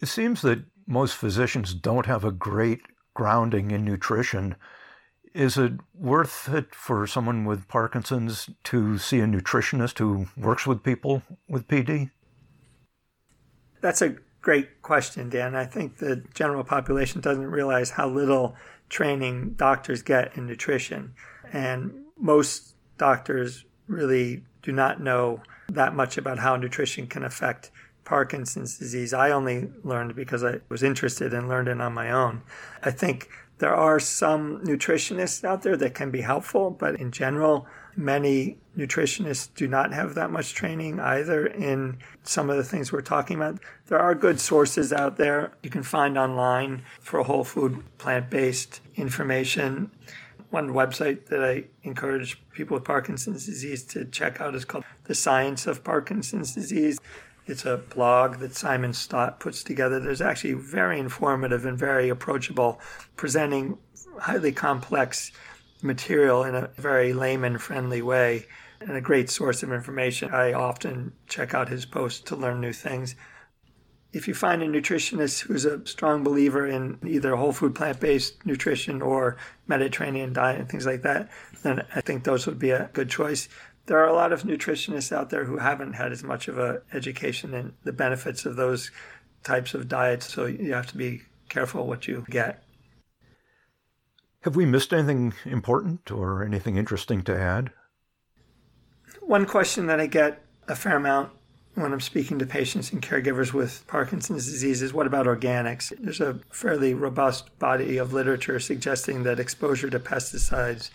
It 0.02 0.08
seems 0.08 0.42
that 0.42 0.64
most 0.88 1.16
physicians 1.16 1.74
don't 1.74 2.06
have 2.06 2.24
a 2.24 2.32
great 2.32 2.82
grounding 3.14 3.72
in 3.72 3.84
nutrition. 3.84 4.56
Is 5.34 5.58
it 5.58 5.74
worth 5.94 6.48
it 6.50 6.74
for 6.74 7.06
someone 7.08 7.44
with 7.46 7.68
Parkinson's 7.68 8.50
to 8.66 8.98
see 8.98 9.20
a 9.20 9.26
nutritionist 9.26 10.00
who 10.00 10.28
works 10.38 10.66
with 10.66 10.84
people 10.84 11.24
with 11.50 11.68
PD? 11.68 12.12
That's 13.82 14.02
a 14.02 14.16
great 14.42 14.82
question, 14.82 15.30
Dan. 15.30 15.56
I 15.56 15.66
think 15.66 15.98
the 15.98 16.24
general 16.34 16.64
population 16.64 17.20
doesn't 17.20 17.50
realize 17.50 17.90
how 17.90 18.08
little 18.08 18.56
training 18.90 19.54
doctors 19.58 20.02
get 20.02 20.36
in 20.38 20.46
nutrition. 20.46 21.14
And 21.52 22.04
most 22.18 22.76
doctors 22.98 23.66
really 23.88 24.44
do 24.62 24.72
not 24.72 25.02
know 25.02 25.42
that 25.70 25.96
much 25.96 26.18
about 26.18 26.40
how 26.40 26.56
nutrition 26.56 27.08
can 27.08 27.24
affect 27.24 27.72
Parkinson's 28.04 28.78
disease. 28.78 29.14
I 29.14 29.32
only 29.32 29.70
learned 29.84 30.16
because 30.16 30.44
I 30.44 30.60
was 30.70 30.84
interested 30.84 31.34
and 31.34 31.50
learned 31.50 31.68
it 31.68 31.82
on 31.82 31.94
my 31.94 32.12
own. 32.12 32.44
I 32.84 32.92
think 32.92 33.30
there 33.58 33.76
are 33.76 34.00
some 34.00 34.62
nutritionists 34.64 35.44
out 35.44 35.62
there 35.62 35.78
that 35.78 35.94
can 35.96 36.12
be 36.12 36.22
helpful, 36.22 36.72
but 36.72 37.00
in 37.00 37.12
general, 37.12 37.66
many 37.96 38.58
nutritionists 38.78 39.50
do 39.56 39.68
not 39.68 39.94
have 39.94 40.16
that 40.16 40.30
much 40.30 40.54
training 40.54 41.00
either 41.00 41.46
in 41.46 41.98
some 42.24 42.50
of 42.50 42.58
the 42.58 42.64
things 42.64 42.92
we're 42.92 43.02
talking 43.02 43.38
about. 43.38 43.60
There 43.88 44.00
are 44.00 44.14
good 44.14 44.40
sources 44.40 44.92
out 44.92 45.16
there 45.16 45.54
you 45.64 45.70
can 45.70 45.84
find 45.84 46.18
online 46.18 46.84
for 47.00 47.24
whole 47.24 47.46
food, 47.46 47.84
plant 47.98 48.30
based 48.30 48.82
information. 48.96 49.92
One 50.50 50.70
website 50.70 51.28
that 51.28 51.44
I 51.44 51.66
encourage 51.84 52.42
people 52.52 52.76
with 52.76 52.84
Parkinson's 52.84 53.46
disease 53.46 53.84
to 53.86 54.06
check 54.06 54.42
out 54.42 54.56
is 54.56 54.66
called 54.66 54.84
The 55.06 55.16
Science 55.16 55.66
of 55.66 55.84
Parkinson's 55.84 56.54
Disease. 56.54 57.00
It's 57.48 57.66
a 57.66 57.78
blog 57.78 58.38
that 58.38 58.56
Simon 58.56 58.94
Stott 58.94 59.40
puts 59.40 59.64
together. 59.64 60.00
There's 60.00 60.22
actually 60.22 60.54
very 60.54 61.00
informative 61.00 61.66
and 61.66 61.78
very 61.78 62.10
approachable, 62.10 62.80
presenting 63.16 63.78
highly 64.20 64.52
complex 64.52 65.32
material 65.82 66.44
in 66.44 66.56
a 66.56 66.70
very 66.76 67.14
layman 67.14 67.58
friendly 67.60 68.02
way 68.02 68.48
and 68.80 68.92
a 68.92 69.02
great 69.02 69.30
source 69.30 69.62
of 69.62 69.72
information. 69.72 70.34
I 70.34 70.54
often 70.54 71.14
check 71.28 71.54
out 71.54 71.70
his 71.70 71.86
posts 71.86 72.22
to 72.22 72.36
learn 72.36 72.62
new 72.62 72.74
things. 72.74 73.16
If 74.12 74.28
you 74.28 74.34
find 74.34 74.64
a 74.64 74.68
nutritionist 74.68 75.42
who's 75.42 75.66
a 75.66 75.86
strong 75.86 76.24
believer 76.24 76.66
in 76.66 76.98
either 77.06 77.36
whole 77.36 77.52
food 77.52 77.76
plant 77.76 78.00
based 78.00 78.46
nutrition 78.46 79.02
or 79.02 79.38
Mediterranean 79.68 80.34
diet 80.34 80.60
and 80.60 80.70
things 80.70 80.86
like 80.86 81.02
that, 81.04 81.30
then 81.64 81.86
I 81.94 82.02
think 82.02 82.24
those 82.24 82.48
would 82.48 82.58
be 82.58 82.72
a 82.72 82.90
good 82.94 83.10
choice 83.10 83.50
there 83.86 84.00
are 84.00 84.08
a 84.08 84.14
lot 84.14 84.34
of 84.34 84.44
nutritionists 84.44 85.12
out 85.12 85.30
there 85.30 85.46
who 85.46 85.58
haven't 85.58 85.94
had 85.94 86.12
as 86.12 86.24
much 86.24 86.48
of 86.48 86.58
an 86.58 86.82
education 86.94 87.54
in 87.54 87.74
the 87.84 87.94
benefits 87.94 88.46
of 88.46 88.56
those 88.56 88.92
types 89.44 89.74
of 89.74 89.88
diets, 89.88 90.34
so 90.34 90.46
you 90.46 90.74
have 90.74 90.88
to 90.88 90.98
be 90.98 91.22
careful 91.50 91.86
what 91.86 92.08
you 92.08 92.26
get. 92.30 92.64
Have 94.42 94.56
we 94.56 94.66
missed 94.66 94.94
anything 94.94 95.34
important 95.46 96.12
or 96.12 96.44
anything 96.44 96.78
interesting 96.78 97.22
to 97.24 97.38
add? 97.38 97.72
One 99.22 99.46
question 99.46 99.88
that 99.88 100.00
I 100.00 100.08
get 100.08 100.44
a 100.68 100.76
fair 100.76 100.98
amount 100.98 101.32
when 101.76 101.92
I'm 101.92 102.02
speaking 102.02 102.40
to 102.40 102.46
patients 102.46 102.92
and 102.92 103.02
caregivers 103.02 103.54
with 103.54 103.86
Parkinson's 103.88 104.46
disease 104.46 104.82
is 104.82 104.94
what 104.94 105.08
about 105.08 105.26
organics? 105.26 105.92
There's 106.00 106.22
a 106.22 106.40
fairly 106.50 106.94
robust 106.94 107.58
body 107.60 107.98
of 107.98 108.14
literature 108.14 108.60
suggesting 108.60 109.24
that 109.24 109.40
exposure 109.40 109.90
to 109.90 110.00
pesticides 110.00 110.90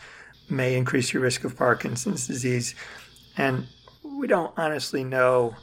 may 0.51 0.77
increase 0.77 1.13
your 1.13 1.23
risk 1.23 1.45
of 1.45 1.57
Parkinson's 1.57 2.27
disease. 2.27 2.75
And 3.37 3.67
we 4.03 4.27
don't 4.27 4.53
honestly 4.57 5.05
know 5.05 5.55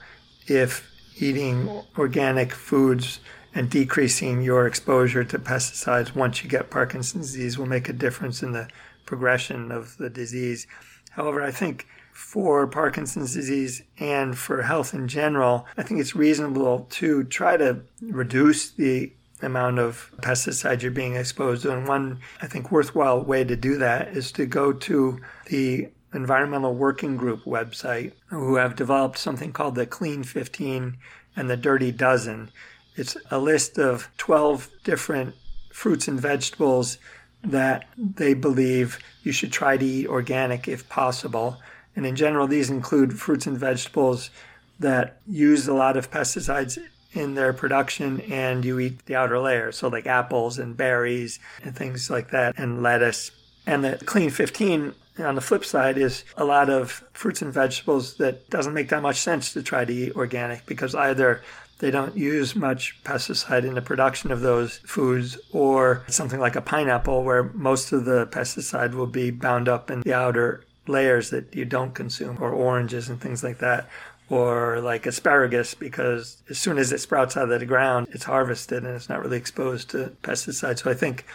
if 0.47 0.89
eating 1.19 1.69
organic 1.97 2.53
foods 2.53 3.19
and 3.53 3.69
decreasing 3.69 4.41
your 4.41 4.67
exposure 4.67 5.23
to 5.23 5.39
pesticides 5.39 6.15
once 6.15 6.43
you 6.43 6.49
get 6.49 6.69
Parkinson's 6.69 7.31
disease 7.31 7.57
will 7.57 7.65
make 7.65 7.89
a 7.89 7.93
difference 7.93 8.43
in 8.43 8.51
the 8.51 8.67
progression 9.05 9.71
of 9.71 9.97
the 9.97 10.09
disease. 10.09 10.67
However, 11.11 11.41
I 11.41 11.51
think 11.51 11.87
for 12.11 12.67
Parkinson's 12.67 13.33
disease 13.33 13.81
and 13.99 14.37
for 14.37 14.61
health 14.61 14.93
in 14.93 15.07
general, 15.07 15.65
I 15.77 15.83
think 15.83 15.99
it's 15.99 16.15
reasonable 16.15 16.87
to 16.91 17.23
try 17.23 17.57
to 17.57 17.81
reduce 18.01 18.71
the 18.71 19.11
amount 19.41 19.79
of 19.79 20.11
pesticides 20.21 20.81
you're 20.81 20.91
being 20.91 21.15
exposed 21.15 21.63
to. 21.63 21.71
And 21.71 21.87
one, 21.87 22.19
I 22.41 22.47
think, 22.47 22.71
worthwhile 22.71 23.23
way 23.23 23.43
to 23.43 23.55
do 23.55 23.77
that 23.77 24.09
is 24.09 24.31
to 24.33 24.45
go 24.45 24.73
to 24.73 25.19
the 25.47 25.89
Environmental 26.13 26.73
Working 26.73 27.17
Group 27.17 27.43
website, 27.43 28.13
who 28.27 28.55
have 28.55 28.75
developed 28.75 29.17
something 29.17 29.51
called 29.51 29.75
the 29.75 29.85
Clean 29.85 30.23
15 30.23 30.97
and 31.35 31.49
the 31.49 31.57
Dirty 31.57 31.91
Dozen. 31.91 32.49
It's 32.95 33.15
a 33.29 33.37
list 33.37 33.77
of 33.77 34.09
12 34.17 34.69
different 34.83 35.35
fruits 35.71 36.07
and 36.07 36.19
vegetables 36.19 36.97
that 37.43 37.85
they 37.97 38.33
believe 38.33 38.97
you 39.23 39.31
should 39.31 39.51
try 39.51 39.77
to 39.77 39.85
eat 39.85 40.07
organic 40.07 40.67
if 40.67 40.89
possible. 40.89 41.57
And 41.95 42.05
in 42.05 42.15
general, 42.15 42.47
these 42.47 42.69
include 42.69 43.19
fruits 43.19 43.45
and 43.45 43.57
vegetables 43.57 44.31
that 44.79 45.19
use 45.27 45.67
a 45.67 45.73
lot 45.73 45.97
of 45.97 46.09
pesticides 46.09 46.79
in 47.17 47.35
their 47.35 47.53
production 47.53 48.21
and 48.21 48.63
you 48.63 48.79
eat 48.79 49.05
the 49.05 49.15
outer 49.15 49.39
layer. 49.39 49.71
So, 49.71 49.87
like 49.87 50.05
apples 50.05 50.57
and 50.59 50.77
berries 50.77 51.39
and 51.63 51.75
things 51.75 52.09
like 52.09 52.31
that, 52.31 52.57
and 52.57 52.83
lettuce. 52.83 53.31
And 53.65 53.83
the 53.83 53.97
Clean 54.05 54.29
15 54.29 54.93
on 55.19 55.35
the 55.35 55.41
flip 55.41 55.65
side 55.65 55.97
is 55.97 56.23
a 56.37 56.45
lot 56.45 56.69
of 56.69 57.03
fruits 57.13 57.41
and 57.41 57.53
vegetables 57.53 58.15
that 58.17 58.49
doesn't 58.49 58.73
make 58.73 58.89
that 58.89 59.01
much 59.01 59.17
sense 59.19 59.53
to 59.53 59.63
try 59.63 59.83
to 59.83 59.93
eat 59.93 60.15
organic 60.15 60.65
because 60.65 60.93
either 60.95 61.41
they 61.79 61.91
don't 61.91 62.15
use 62.15 62.55
much 62.55 62.97
pesticide 63.03 63.63
in 63.63 63.75
the 63.75 63.81
production 63.81 64.31
of 64.31 64.41
those 64.41 64.77
foods 64.77 65.37
or 65.51 66.03
something 66.07 66.39
like 66.39 66.55
a 66.55 66.61
pineapple 66.61 67.23
where 67.23 67.43
most 67.43 67.91
of 67.91 68.05
the 68.05 68.27
pesticide 68.27 68.93
will 68.93 69.07
be 69.07 69.31
bound 69.31 69.67
up 69.67 69.91
in 69.91 70.01
the 70.01 70.13
outer 70.13 70.63
layers 70.87 71.29
that 71.29 71.53
you 71.55 71.65
don't 71.65 71.93
consume 71.93 72.37
or 72.41 72.51
oranges 72.51 73.09
and 73.09 73.19
things 73.19 73.43
like 73.43 73.59
that 73.59 73.87
or 74.29 74.81
like 74.81 75.05
asparagus 75.05 75.73
because 75.73 76.43
as 76.49 76.57
soon 76.57 76.77
as 76.77 76.91
it 76.91 76.99
sprouts 76.99 77.37
out 77.37 77.51
of 77.51 77.59
the 77.59 77.65
ground, 77.65 78.07
it's 78.11 78.25
harvested 78.25 78.83
and 78.83 78.95
it's 78.95 79.09
not 79.09 79.21
really 79.21 79.37
exposed 79.37 79.89
to 79.91 80.11
pesticides. 80.21 80.79
So 80.79 80.91
I 80.91 80.93
think 80.93 81.25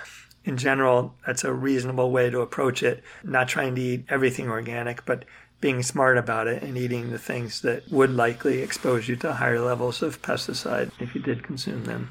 in 0.44 0.56
general, 0.56 1.14
that's 1.26 1.44
a 1.44 1.52
reasonable 1.52 2.10
way 2.10 2.28
to 2.30 2.40
approach 2.40 2.82
it. 2.82 3.02
Not 3.22 3.48
trying 3.48 3.74
to 3.76 3.80
eat 3.80 4.04
everything 4.08 4.48
organic, 4.48 5.04
but 5.04 5.24
being 5.60 5.82
smart 5.82 6.18
about 6.18 6.48
it 6.48 6.62
and 6.62 6.76
eating 6.76 7.10
the 7.10 7.18
things 7.18 7.60
that 7.60 7.90
would 7.90 8.10
likely 8.10 8.60
expose 8.60 9.08
you 9.08 9.16
to 9.16 9.34
higher 9.34 9.60
levels 9.60 10.02
of 10.02 10.20
pesticide 10.20 10.90
if 10.98 11.14
you 11.14 11.20
did 11.22 11.44
consume 11.44 11.84
them. 11.84 12.10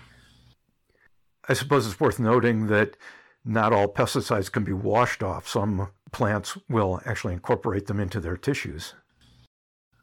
I 1.49 1.53
suppose 1.53 1.85
it's 1.85 1.99
worth 1.99 2.19
noting 2.19 2.67
that 2.67 2.95
not 3.43 3.73
all 3.73 3.87
pesticides 3.87 4.51
can 4.51 4.63
be 4.63 4.73
washed 4.73 5.21
off. 5.21 5.47
Some 5.47 5.89
plants 6.11 6.57
will 6.69 7.01
actually 7.05 7.33
incorporate 7.33 7.87
them 7.87 7.99
into 7.99 8.21
their 8.21 8.37
tissues. 8.37 8.93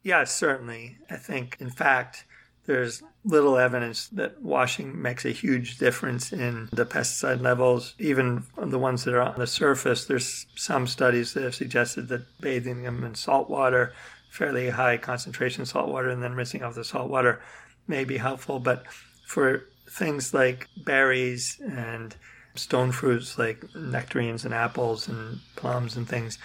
Yeah, 0.09 0.25
certainly. 0.25 0.97
I 1.11 1.17
think, 1.17 1.59
in 1.61 1.69
fact, 1.69 2.25
there's 2.65 3.03
little 3.27 3.59
evidence 3.59 4.09
that 4.09 4.41
washing 4.41 5.03
makes 5.03 5.27
a 5.27 5.33
huge 5.33 5.77
difference 5.77 6.33
in 6.33 6.71
the 6.73 6.87
pesticide 6.87 7.43
levels, 7.43 7.95
even 7.99 8.45
the 8.57 8.79
ones 8.79 9.05
that 9.05 9.13
are 9.13 9.21
on 9.21 9.39
the 9.39 9.47
surface. 9.47 10.07
There's 10.07 10.47
some 10.57 10.87
studies 10.87 11.35
that 11.35 11.43
have 11.43 11.55
suggested 11.55 12.09
that 12.09 12.23
bathing 12.41 12.85
them 12.85 13.05
in 13.05 13.17
salt 13.17 13.51
water, 13.51 13.93
fairly 14.31 14.71
high 14.71 14.97
concentration 14.97 15.67
salt 15.67 15.91
water, 15.91 16.09
and 16.09 16.23
then 16.23 16.33
rinsing 16.33 16.63
off 16.63 16.75
the 16.75 16.85
salt 16.85 17.11
water 17.11 17.43
may 17.87 18.05
be 18.05 18.17
helpful. 18.17 18.61
But 18.61 18.87
for 19.27 19.65
things 19.91 20.33
like 20.33 20.69
berries 20.87 21.61
and 21.61 22.17
stone 22.55 22.93
fruits 22.93 23.37
like 23.37 23.63
nectarines 23.75 24.47
and 24.47 24.55
apples 24.55 25.07
and 25.07 25.41
plums 25.55 25.99
and 25.99 26.09
things, 26.09 26.39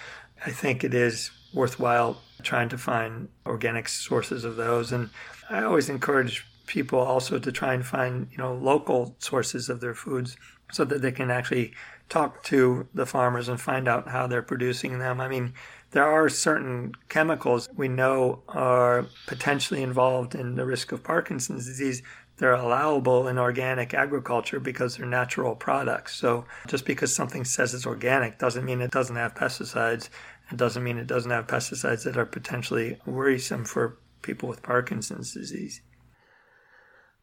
I 0.44 0.50
think 0.50 0.84
it 0.84 0.92
is 0.92 1.30
worthwhile 1.54 2.20
trying 2.44 2.68
to 2.68 2.78
find 2.78 3.28
organic 3.46 3.88
sources 3.88 4.44
of 4.44 4.56
those. 4.56 4.92
And 4.92 5.10
I 5.50 5.62
always 5.62 5.88
encourage 5.88 6.46
people 6.66 6.98
also 6.98 7.38
to 7.38 7.52
try 7.52 7.74
and 7.74 7.84
find, 7.84 8.28
you 8.30 8.38
know, 8.38 8.54
local 8.54 9.16
sources 9.18 9.68
of 9.68 9.80
their 9.80 9.94
foods 9.94 10.36
so 10.72 10.84
that 10.84 11.02
they 11.02 11.12
can 11.12 11.30
actually 11.30 11.72
talk 12.08 12.42
to 12.44 12.88
the 12.94 13.06
farmers 13.06 13.48
and 13.48 13.60
find 13.60 13.88
out 13.88 14.08
how 14.08 14.26
they're 14.26 14.42
producing 14.42 14.98
them. 14.98 15.20
I 15.20 15.28
mean, 15.28 15.54
there 15.90 16.04
are 16.04 16.28
certain 16.28 16.92
chemicals 17.08 17.68
we 17.76 17.88
know 17.88 18.42
are 18.48 19.06
potentially 19.26 19.82
involved 19.82 20.34
in 20.34 20.56
the 20.56 20.66
risk 20.66 20.92
of 20.92 21.04
Parkinson's 21.04 21.66
disease. 21.66 22.02
They're 22.36 22.54
allowable 22.54 23.28
in 23.28 23.38
organic 23.38 23.94
agriculture 23.94 24.58
because 24.58 24.96
they're 24.96 25.06
natural 25.06 25.54
products. 25.54 26.16
So 26.16 26.46
just 26.66 26.84
because 26.84 27.14
something 27.14 27.44
says 27.44 27.74
it's 27.74 27.86
organic 27.86 28.38
doesn't 28.38 28.64
mean 28.64 28.80
it 28.80 28.90
doesn't 28.90 29.14
have 29.14 29.34
pesticides 29.34 30.08
it 30.50 30.56
doesn't 30.56 30.84
mean 30.84 30.98
it 30.98 31.06
doesn't 31.06 31.30
have 31.30 31.46
pesticides 31.46 32.04
that 32.04 32.16
are 32.16 32.26
potentially 32.26 32.98
worrisome 33.06 33.64
for 33.64 33.98
people 34.22 34.48
with 34.48 34.62
Parkinson's 34.62 35.32
disease. 35.32 35.80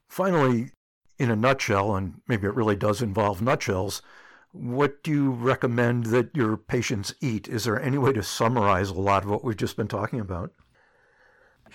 Finally, 0.08 0.72
in 1.18 1.30
a 1.30 1.36
nutshell, 1.36 1.96
and 1.96 2.22
maybe 2.28 2.48
it 2.48 2.56
really 2.56 2.76
does 2.76 3.02
involve 3.02 3.42
nutshells, 3.42 4.02
what 4.52 5.04
do 5.04 5.12
you 5.12 5.32
recommend 5.32 6.08
that 6.08 6.36
your 6.36 6.58
patients 6.58 7.14
eat? 7.22 7.48
Is 7.48 7.64
there 7.64 7.82
any 7.82 7.98
way 7.98 8.12
to 8.14 8.24
summarize 8.24 8.90
a 8.90 8.96
lot 8.96 9.24
of 9.24 9.30
what 9.30 9.44
we've 9.44 9.56
just 9.56 9.78
been 9.78 9.88
talking 9.88 10.20
about? 10.20 10.52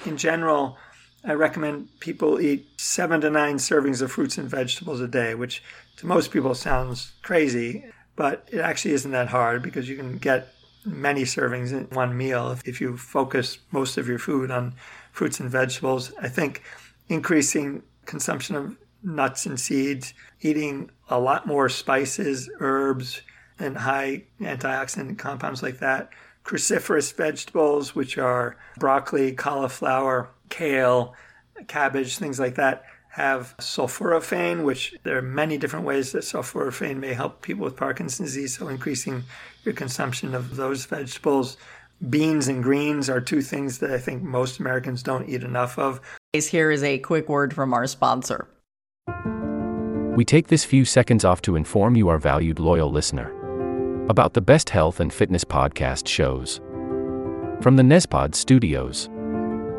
In 0.04 0.16
general, 0.16 0.76
I 1.24 1.32
recommend 1.32 1.88
people 2.00 2.40
eat 2.40 2.66
seven 2.76 3.20
to 3.22 3.30
nine 3.30 3.56
servings 3.56 4.02
of 4.02 4.12
fruits 4.12 4.36
and 4.36 4.48
vegetables 4.48 5.00
a 5.00 5.08
day, 5.08 5.34
which 5.34 5.62
to 5.96 6.06
most 6.06 6.30
people 6.30 6.54
sounds 6.54 7.12
crazy, 7.22 7.84
but 8.14 8.48
it 8.52 8.60
actually 8.60 8.94
isn't 8.94 9.12
that 9.12 9.28
hard 9.28 9.62
because 9.62 9.88
you 9.88 9.96
can 9.96 10.18
get 10.18 10.48
many 10.86 11.22
servings 11.24 11.72
in 11.72 11.84
one 11.94 12.16
meal 12.16 12.56
if 12.64 12.80
you 12.80 12.96
focus 12.96 13.58
most 13.72 13.98
of 13.98 14.08
your 14.08 14.18
food 14.18 14.50
on 14.50 14.74
fruits 15.12 15.40
and 15.40 15.50
vegetables. 15.50 16.12
I 16.20 16.28
think 16.28 16.62
increasing 17.08 17.82
consumption 18.04 18.56
of 18.56 18.76
nuts 19.02 19.46
and 19.46 19.58
seeds, 19.58 20.14
eating 20.40 20.90
a 21.08 21.18
lot 21.20 21.46
more 21.46 21.68
spices, 21.68 22.48
herbs, 22.60 23.22
and 23.58 23.76
high 23.76 24.24
antioxidant 24.40 25.18
compounds 25.18 25.62
like 25.62 25.78
that 25.78 26.10
cruciferous 26.46 27.12
vegetables, 27.12 27.94
which 27.94 28.16
are 28.16 28.56
broccoli, 28.78 29.32
cauliflower, 29.32 30.30
kale, 30.48 31.14
cabbage, 31.66 32.18
things 32.18 32.38
like 32.38 32.54
that, 32.54 32.84
have 33.16 33.56
sulforaphane, 33.56 34.62
which 34.62 34.94
there 35.02 35.16
are 35.16 35.22
many 35.22 35.56
different 35.56 35.86
ways 35.86 36.12
that 36.12 36.22
sulforaphane 36.22 36.98
may 36.98 37.14
help 37.14 37.40
people 37.40 37.64
with 37.64 37.74
Parkinson's 37.74 38.28
disease. 38.28 38.58
So 38.58 38.68
increasing 38.68 39.24
your 39.64 39.72
consumption 39.72 40.34
of 40.34 40.56
those 40.56 40.84
vegetables. 40.84 41.56
Beans 42.10 42.46
and 42.46 42.62
greens 42.62 43.08
are 43.08 43.22
two 43.22 43.40
things 43.40 43.78
that 43.78 43.90
I 43.90 43.96
think 43.96 44.22
most 44.22 44.60
Americans 44.60 45.02
don't 45.02 45.30
eat 45.30 45.42
enough 45.42 45.78
of. 45.78 45.98
Here 46.34 46.70
is 46.70 46.82
a 46.82 46.98
quick 46.98 47.30
word 47.30 47.54
from 47.54 47.72
our 47.72 47.86
sponsor. 47.86 48.48
We 50.14 50.26
take 50.26 50.48
this 50.48 50.64
few 50.64 50.84
seconds 50.84 51.24
off 51.24 51.40
to 51.42 51.56
inform 51.56 51.96
you, 51.96 52.08
our 52.08 52.18
valued 52.18 52.58
loyal 52.58 52.90
listener, 52.90 53.32
about 54.10 54.34
the 54.34 54.42
best 54.42 54.68
health 54.68 55.00
and 55.00 55.10
fitness 55.10 55.44
podcast 55.44 56.06
shows 56.06 56.60
from 57.62 57.76
the 57.76 57.82
Nezpod 57.82 58.34
studios. 58.34 59.08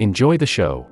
Enjoy 0.00 0.38
the 0.38 0.46
show. 0.46 0.86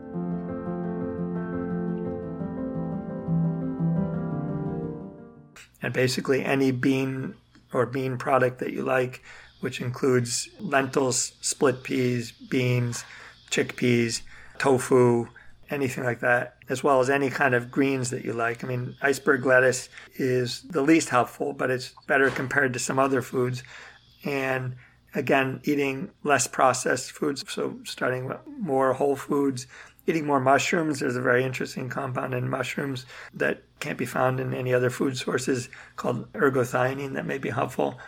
And 5.81 5.95
basically, 5.95 6.45
any 6.45 6.71
bean 6.73 7.35
or 7.73 7.87
bean 7.87 8.19
product 8.19 8.59
that 8.59 8.73
you 8.73 8.83
like, 8.83 9.23
which 9.61 9.81
includes 9.81 10.51
lentils, 10.61 11.33
split 11.41 11.83
peas, 11.83 12.33
beans, 12.33 13.05
chickpeas, 13.51 14.21
tofu, 14.59 15.29
anything 15.71 16.05
like 16.05 16.21
that, 16.21 16.57
as 16.69 16.85
well 16.85 17.01
as 17.01 17.09
any 17.09 17.31
kind 17.31 17.55
of 17.55 17.71
greens 17.71 18.11
that 18.11 18.25
you 18.25 18.35
like. 18.35 18.63
I 18.63 18.67
mean, 18.67 18.95
iceberg 19.01 19.47
lettuce 19.47 19.89
is 20.17 20.63
the 20.63 20.83
least 20.83 21.09
helpful, 21.09 21.55
but 21.55 21.71
it's 21.71 21.95
better 22.07 22.31
compared 22.31 22.73
to 22.75 22.79
some 22.79 22.99
other 22.99 23.23
foods. 23.23 23.63
And 24.25 24.77
again, 25.15 25.61
eating 25.65 26.11
less 26.23 26.47
processed 26.47 27.13
foods, 27.13 27.45
so 27.49 27.79
starting 27.85 28.27
with 28.27 28.39
more 28.47 28.93
whole 28.93 29.17
foods, 29.17 29.67
eating 30.07 30.27
more 30.27 30.41
mushrooms. 30.41 31.01
There's 31.01 31.17
a 31.17 31.23
very 31.23 31.45
interesting 31.45 31.89
compound 31.89 32.35
in 32.35 32.49
mushrooms 32.49 33.07
that 33.35 33.63
can't 33.81 33.99
be 33.99 34.07
found 34.07 34.41
in 34.41 34.55
any 34.55 34.73
other 34.73 34.91
food 34.91 35.17
sources 35.17 35.69
called 35.97 36.33
ergothioneine 36.33 37.15
that 37.15 37.27
may 37.27 37.39
be 37.39 37.51
helpful. 37.51 37.99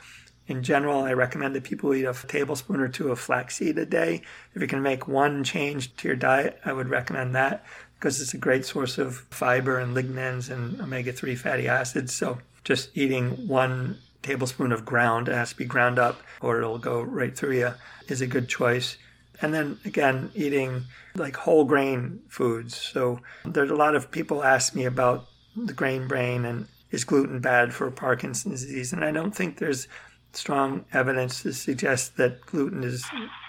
In 0.47 0.63
general, 0.63 1.05
I 1.05 1.13
recommend 1.13 1.55
that 1.55 1.65
people 1.65 1.95
eat 1.95 2.05
a 2.05 2.15
tablespoon 2.27 2.81
or 2.81 2.89
two 2.89 3.13
of 3.13 3.21
flaxseed 3.21 3.79
a 3.79 3.87
day. 3.87 4.23
If 4.55 4.61
you 4.61 4.67
can 4.67 4.83
make 4.83 5.07
one 5.07 5.45
change 5.45 5.95
to 5.97 6.09
your 6.09 6.17
diet, 6.17 6.59
I 6.65 6.73
would 6.73 6.89
recommend 6.89 7.35
that 7.37 7.65
because 7.95 8.21
it's 8.21 8.35
a 8.35 8.39
great 8.39 8.65
source 8.65 8.99
of 8.99 9.19
fiber 9.31 9.79
and 9.79 9.95
lignans 9.95 10.51
and 10.51 10.81
omega 10.81 11.13
3 11.13 11.37
fatty 11.37 11.69
acids. 11.69 12.15
So 12.15 12.39
just 12.65 12.97
eating 12.97 13.47
one 13.47 13.99
tablespoon 14.23 14.73
of 14.73 14.85
ground, 14.85 15.29
it 15.29 15.35
has 15.35 15.51
to 15.51 15.57
be 15.57 15.65
ground 15.65 15.99
up 15.99 16.21
or 16.41 16.59
it'll 16.59 16.79
go 16.79 17.01
right 17.01 17.37
through 17.37 17.59
you, 17.59 17.75
is 18.09 18.21
a 18.21 18.27
good 18.27 18.49
choice. 18.49 18.97
And 19.43 19.55
then 19.55 19.79
again, 19.85 20.31
eating 20.35 20.85
like 21.15 21.37
whole 21.37 21.65
grain 21.65 22.21
foods. 22.29 22.77
So 22.77 23.21
there's 23.45 23.71
a 23.71 23.77
lot 23.77 23.95
of 23.95 24.11
people 24.11 24.45
ask 24.45 24.75
me 24.75 24.85
about 24.85 25.27
the 25.57 25.73
grain 25.73 26.07
brain 26.07 26.45
and 26.45 26.67
is 26.91 27.05
gluten 27.05 27.41
bad 27.41 27.73
for 27.73 27.91
Parkinson's 27.91 28.63
disease? 28.63 28.93
And 28.93 29.05
I 29.05 29.13
don't 29.13 29.35
think 29.35 29.59
there's 29.59 29.89
strong 30.33 30.85
evidence 30.93 31.43
to 31.43 31.53
suggest 31.53 32.17
that 32.17 32.41
gluten 32.47 32.85
is 32.85 33.05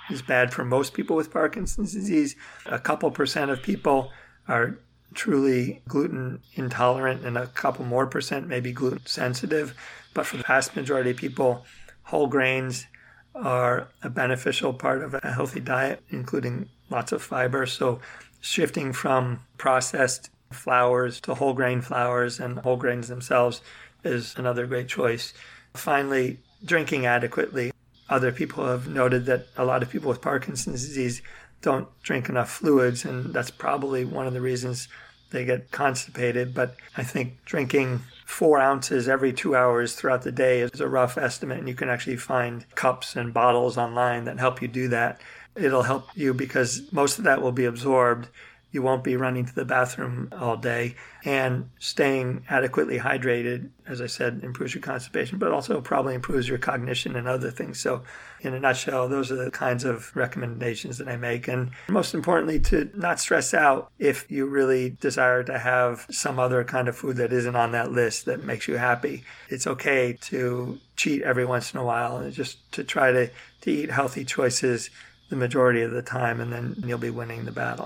is 0.10 0.22
bad 0.22 0.54
for 0.54 0.66
most 0.66 0.94
people 0.94 1.16
with 1.16 1.32
Parkinson's 1.32 1.94
disease. 1.94 2.36
A 2.66 2.80
couple 2.80 3.10
percent 3.12 3.52
of 3.52 3.62
people 3.62 4.12
are 4.48 4.78
truly 5.14 5.82
gluten 5.88 6.42
intolerant, 6.54 7.26
and 7.26 7.38
a 7.38 7.48
couple 7.48 7.86
more 7.86 8.08
percent 8.08 8.48
may 8.48 8.60
be 8.60 8.72
gluten 8.72 9.06
sensitive. 9.06 9.76
But 10.14 10.26
for 10.26 10.38
the 10.38 10.44
vast 10.44 10.76
majority 10.76 11.12
of 11.12 11.18
people, 11.18 11.66
whole 12.04 12.28
grains 12.28 12.88
are 13.34 13.88
a 14.04 14.10
beneficial 14.10 14.74
part 14.74 15.04
of 15.04 15.14
a 15.14 15.32
healthy 15.32 15.60
diet, 15.60 16.04
including 16.10 16.70
lots 16.90 17.12
of 17.12 17.22
fiber. 17.22 17.66
So, 17.66 18.00
shifting 18.42 18.92
from 18.92 19.42
processed 19.58 20.30
flours 20.52 21.22
to 21.22 21.36
whole 21.36 21.54
grain 21.54 21.82
flours 21.82 22.40
and 22.40 22.60
whole 22.60 22.76
grains 22.76 23.08
themselves 23.08 23.62
is 24.04 24.36
another 24.36 24.66
great 24.66 24.88
choice. 24.88 25.34
Finally, 25.74 26.40
drinking 26.66 27.06
adequately. 27.06 27.72
Other 28.10 28.32
people 28.32 28.66
have 28.66 28.88
noted 28.90 29.26
that 29.28 29.48
a 29.56 29.64
lot 29.64 29.84
of 29.84 29.90
people 29.90 30.10
with 30.10 30.22
Parkinson's 30.22 30.86
disease 30.86 31.22
don't 31.62 31.88
drink 32.04 32.30
enough 32.30 32.52
fluids, 32.52 33.06
and 33.06 33.34
that's 33.34 33.52
probably 33.52 34.06
one 34.06 34.28
of 34.28 34.34
the 34.34 34.42
reasons 34.42 34.88
they 35.30 35.46
get 35.46 35.72
constipated. 35.72 36.54
But 36.54 36.76
I 36.98 37.04
think 37.04 37.44
drinking 37.46 38.02
four 38.26 38.60
ounces 38.60 39.08
every 39.08 39.34
two 39.34 39.56
hours 39.56 39.96
throughout 39.96 40.24
the 40.24 40.32
day 40.32 40.62
is 40.62 40.80
a 40.80 40.88
rough 40.88 41.18
estimate, 41.18 41.60
and 41.60 41.68
you 41.68 41.76
can 41.76 41.90
actually 41.90 42.18
find 42.18 42.66
cups 42.76 43.16
and 43.16 43.34
bottles 43.34 43.78
online 43.78 44.26
that 44.26 44.40
help 44.40 44.62
you 44.62 44.68
do 44.68 44.88
that. 44.90 45.22
It'll 45.56 45.84
help 45.84 46.08
you 46.16 46.34
because 46.34 46.92
most 46.92 47.18
of 47.18 47.26
that 47.26 47.42
will 47.42 47.52
be 47.52 47.66
absorbed 47.66 48.28
you 48.72 48.82
won't 48.82 49.04
be 49.04 49.18
running 49.18 49.46
to 49.46 49.54
the 49.54 49.66
bathroom 49.66 50.30
all 50.32 50.56
day. 50.56 50.96
And 51.24 51.70
staying 51.78 52.46
adequately 52.50 52.98
hydrated, 52.98 53.70
as 53.86 54.02
I 54.02 54.08
said, 54.08 54.42
improves 54.44 54.74
your 54.74 54.82
constipation, 54.82 55.38
but 55.38 55.52
also 55.52 55.82
probably 55.82 56.16
improves 56.16 56.48
your 56.48 56.58
cognition 56.58 57.16
and 57.16 57.28
other 57.28 57.52
things. 57.52 57.80
So, 57.80 58.04
in 58.40 58.56
a 58.56 58.60
nutshell, 58.60 59.08
those 59.08 59.32
are 59.32 59.36
the 59.36 59.52
kinds 59.52 59.84
of 59.84 60.16
recommendations 60.16 60.98
that 60.98 61.08
I 61.08 61.18
make. 61.18 61.48
And 61.48 61.72
most 61.90 62.16
importantly, 62.16 62.60
to 62.62 62.90
not 62.96 63.20
stress 63.20 63.54
out 63.54 63.92
if 64.00 64.32
you 64.32 64.48
really 64.48 64.90
desire 64.90 65.44
to 65.44 65.60
have 65.60 66.08
some 66.10 66.40
other 66.40 66.64
kind 66.64 66.88
of 66.88 66.96
food 66.96 67.18
that 67.18 67.34
isn't 67.34 67.56
on 67.56 67.74
that 67.74 67.92
list 67.92 68.26
that 68.26 68.44
makes 68.44 68.68
you 68.68 68.78
happy. 68.78 69.24
It's 69.50 69.68
okay 69.68 70.18
to 70.22 70.80
cheat 70.96 71.22
every 71.22 71.46
once 71.46 71.74
in 71.74 71.80
a 71.80 71.86
while 71.86 72.18
and 72.18 72.34
just 72.34 72.72
to 72.72 72.84
try 72.84 73.12
to, 73.12 73.30
to 73.62 73.72
eat 73.72 73.92
healthy 73.92 74.26
choices 74.26 74.90
the 75.30 75.36
majority 75.36 75.82
of 75.82 75.92
the 75.92 76.02
time, 76.02 76.42
and 76.42 76.52
then 76.52 76.76
you'll 76.86 76.98
be 76.98 77.10
winning 77.10 77.46
the 77.46 77.52
battle. 77.52 77.86